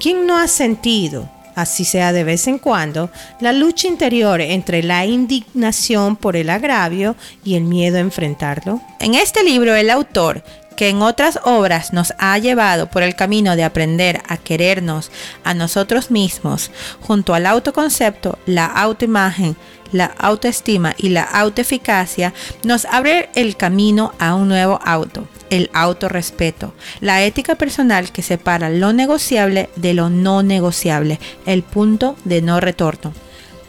¿Quién 0.00 0.26
no 0.26 0.38
ha 0.38 0.48
sentido, 0.48 1.30
así 1.60 1.84
sea 1.84 2.12
de 2.12 2.24
vez 2.24 2.46
en 2.46 2.58
cuando, 2.58 3.10
la 3.40 3.52
lucha 3.52 3.88
interior 3.88 4.40
entre 4.40 4.82
la 4.82 5.04
indignación 5.04 6.16
por 6.16 6.36
el 6.36 6.50
agravio 6.50 7.16
y 7.44 7.56
el 7.56 7.64
miedo 7.64 7.96
a 7.96 8.00
enfrentarlo? 8.00 8.80
En 9.00 9.14
este 9.14 9.42
libro 9.42 9.74
el 9.74 9.90
autor 9.90 10.42
que 10.76 10.88
en 10.90 11.02
otras 11.02 11.40
obras 11.42 11.92
nos 11.92 12.14
ha 12.18 12.38
llevado 12.38 12.88
por 12.88 13.02
el 13.02 13.16
camino 13.16 13.56
de 13.56 13.64
aprender 13.64 14.22
a 14.28 14.36
querernos 14.36 15.10
a 15.42 15.52
nosotros 15.52 16.12
mismos, 16.12 16.70
junto 17.00 17.34
al 17.34 17.46
autoconcepto, 17.46 18.38
la 18.46 18.66
autoimagen, 18.66 19.56
la 19.90 20.04
autoestima 20.04 20.94
y 20.96 21.08
la 21.08 21.24
autoeficacia, 21.24 22.32
nos 22.62 22.84
abre 22.84 23.28
el 23.34 23.56
camino 23.56 24.12
a 24.20 24.36
un 24.36 24.46
nuevo 24.46 24.78
auto, 24.84 25.26
el 25.50 25.70
autorrespeto, 25.72 26.74
la 27.00 27.24
ética 27.24 27.54
personal 27.54 28.12
que 28.12 28.22
separa 28.22 28.70
lo 28.70 28.92
negociable 28.92 29.68
de 29.76 29.94
lo 29.94 30.10
no 30.10 30.42
negociable, 30.42 31.18
el 31.46 31.62
punto 31.62 32.16
de 32.24 32.42
no 32.42 32.60
retorno. 32.60 33.12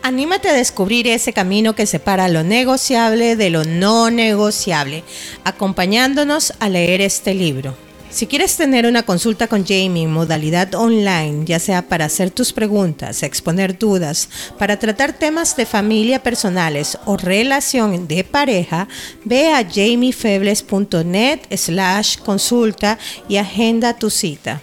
Anímate 0.01 0.49
a 0.49 0.53
descubrir 0.53 1.07
ese 1.07 1.33
camino 1.33 1.75
que 1.75 1.85
separa 1.85 2.29
lo 2.29 2.43
negociable 2.43 3.35
de 3.35 3.49
lo 3.49 3.65
no 3.65 4.09
negociable, 4.09 5.03
acompañándonos 5.43 6.53
a 6.59 6.69
leer 6.69 7.01
este 7.01 7.33
libro. 7.33 7.88
Si 8.11 8.25
quieres 8.25 8.57
tener 8.57 8.87
una 8.87 9.03
consulta 9.03 9.47
con 9.47 9.63
Jamie 9.63 10.03
en 10.03 10.11
modalidad 10.11 10.73
online, 10.73 11.45
ya 11.45 11.59
sea 11.59 11.83
para 11.83 12.05
hacer 12.05 12.31
tus 12.31 12.51
preguntas, 12.51 13.21
exponer 13.21 13.77
dudas, 13.77 14.29
para 14.57 14.79
tratar 14.79 15.13
temas 15.13 15.55
de 15.55 15.67
familia 15.67 16.23
personales 16.23 16.97
o 17.05 17.17
relación 17.17 18.07
de 18.07 18.23
pareja, 18.23 18.87
ve 19.25 19.53
a 19.53 19.63
jamiefebles.net 19.63 21.41
slash 21.55 22.17
consulta 22.17 22.97
y 23.27 23.37
agenda 23.37 23.93
tu 23.93 24.09
cita. 24.09 24.61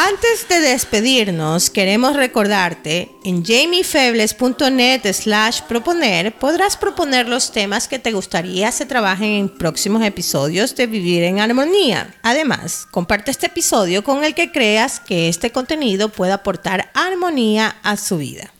Antes 0.00 0.48
de 0.48 0.60
despedirnos, 0.60 1.70
queremos 1.70 2.14
recordarte, 2.14 3.10
en 3.24 3.44
jamiefebles.net 3.44 5.12
slash 5.12 5.62
proponer 5.62 6.38
podrás 6.38 6.76
proponer 6.76 7.26
los 7.26 7.50
temas 7.50 7.88
que 7.88 7.98
te 7.98 8.12
gustaría 8.12 8.70
se 8.70 8.86
trabajen 8.86 9.32
en 9.32 9.48
próximos 9.48 10.04
episodios 10.04 10.76
de 10.76 10.86
Vivir 10.86 11.24
en 11.24 11.40
Armonía. 11.40 12.14
Además, 12.22 12.86
comparte 12.92 13.32
este 13.32 13.46
episodio 13.46 14.04
con 14.04 14.22
el 14.22 14.36
que 14.36 14.52
creas 14.52 15.00
que 15.00 15.28
este 15.28 15.50
contenido 15.50 16.10
pueda 16.10 16.34
aportar 16.34 16.92
armonía 16.94 17.78
a 17.82 17.96
su 17.96 18.18
vida. 18.18 18.52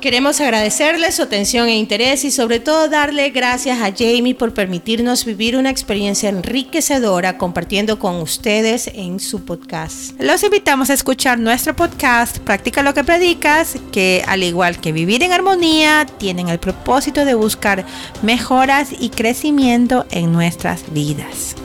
Queremos 0.00 0.40
agradecerle 0.40 1.12
su 1.12 1.20
atención 1.20 1.68
e 1.68 1.76
interés 1.76 2.24
y 2.24 2.30
sobre 2.30 2.58
todo 2.58 2.88
darle 2.88 3.28
gracias 3.28 3.82
a 3.82 3.92
Jamie 3.92 4.34
por 4.34 4.54
permitirnos 4.54 5.26
vivir 5.26 5.58
una 5.58 5.68
experiencia 5.68 6.30
enriquecedora 6.30 7.36
compartiendo 7.36 7.98
con 7.98 8.16
ustedes 8.16 8.90
en 8.94 9.20
su 9.20 9.44
podcast. 9.44 10.18
Los 10.18 10.42
invitamos 10.42 10.88
a 10.88 10.94
escuchar 10.94 11.38
nuestro 11.38 11.76
podcast 11.76 12.38
Practica 12.38 12.82
lo 12.82 12.94
que 12.94 13.04
predicas, 13.04 13.76
que 13.92 14.24
al 14.26 14.42
igual 14.42 14.80
que 14.80 14.92
vivir 14.92 15.22
en 15.22 15.32
armonía, 15.32 16.06
tienen 16.16 16.48
el 16.48 16.58
propósito 16.58 17.26
de 17.26 17.34
buscar 17.34 17.84
mejoras 18.22 18.88
y 18.98 19.10
crecimiento 19.10 20.06
en 20.10 20.32
nuestras 20.32 20.94
vidas. 20.94 21.56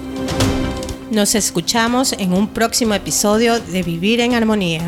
Nos 1.09 1.35
escuchamos 1.35 2.11
en 2.11 2.33
un 2.33 2.49
próximo 2.49 2.95
episodio 2.95 3.61
de 3.61 3.81
Vivir 3.81 4.19
en 4.19 4.33
Armonía. 4.33 4.81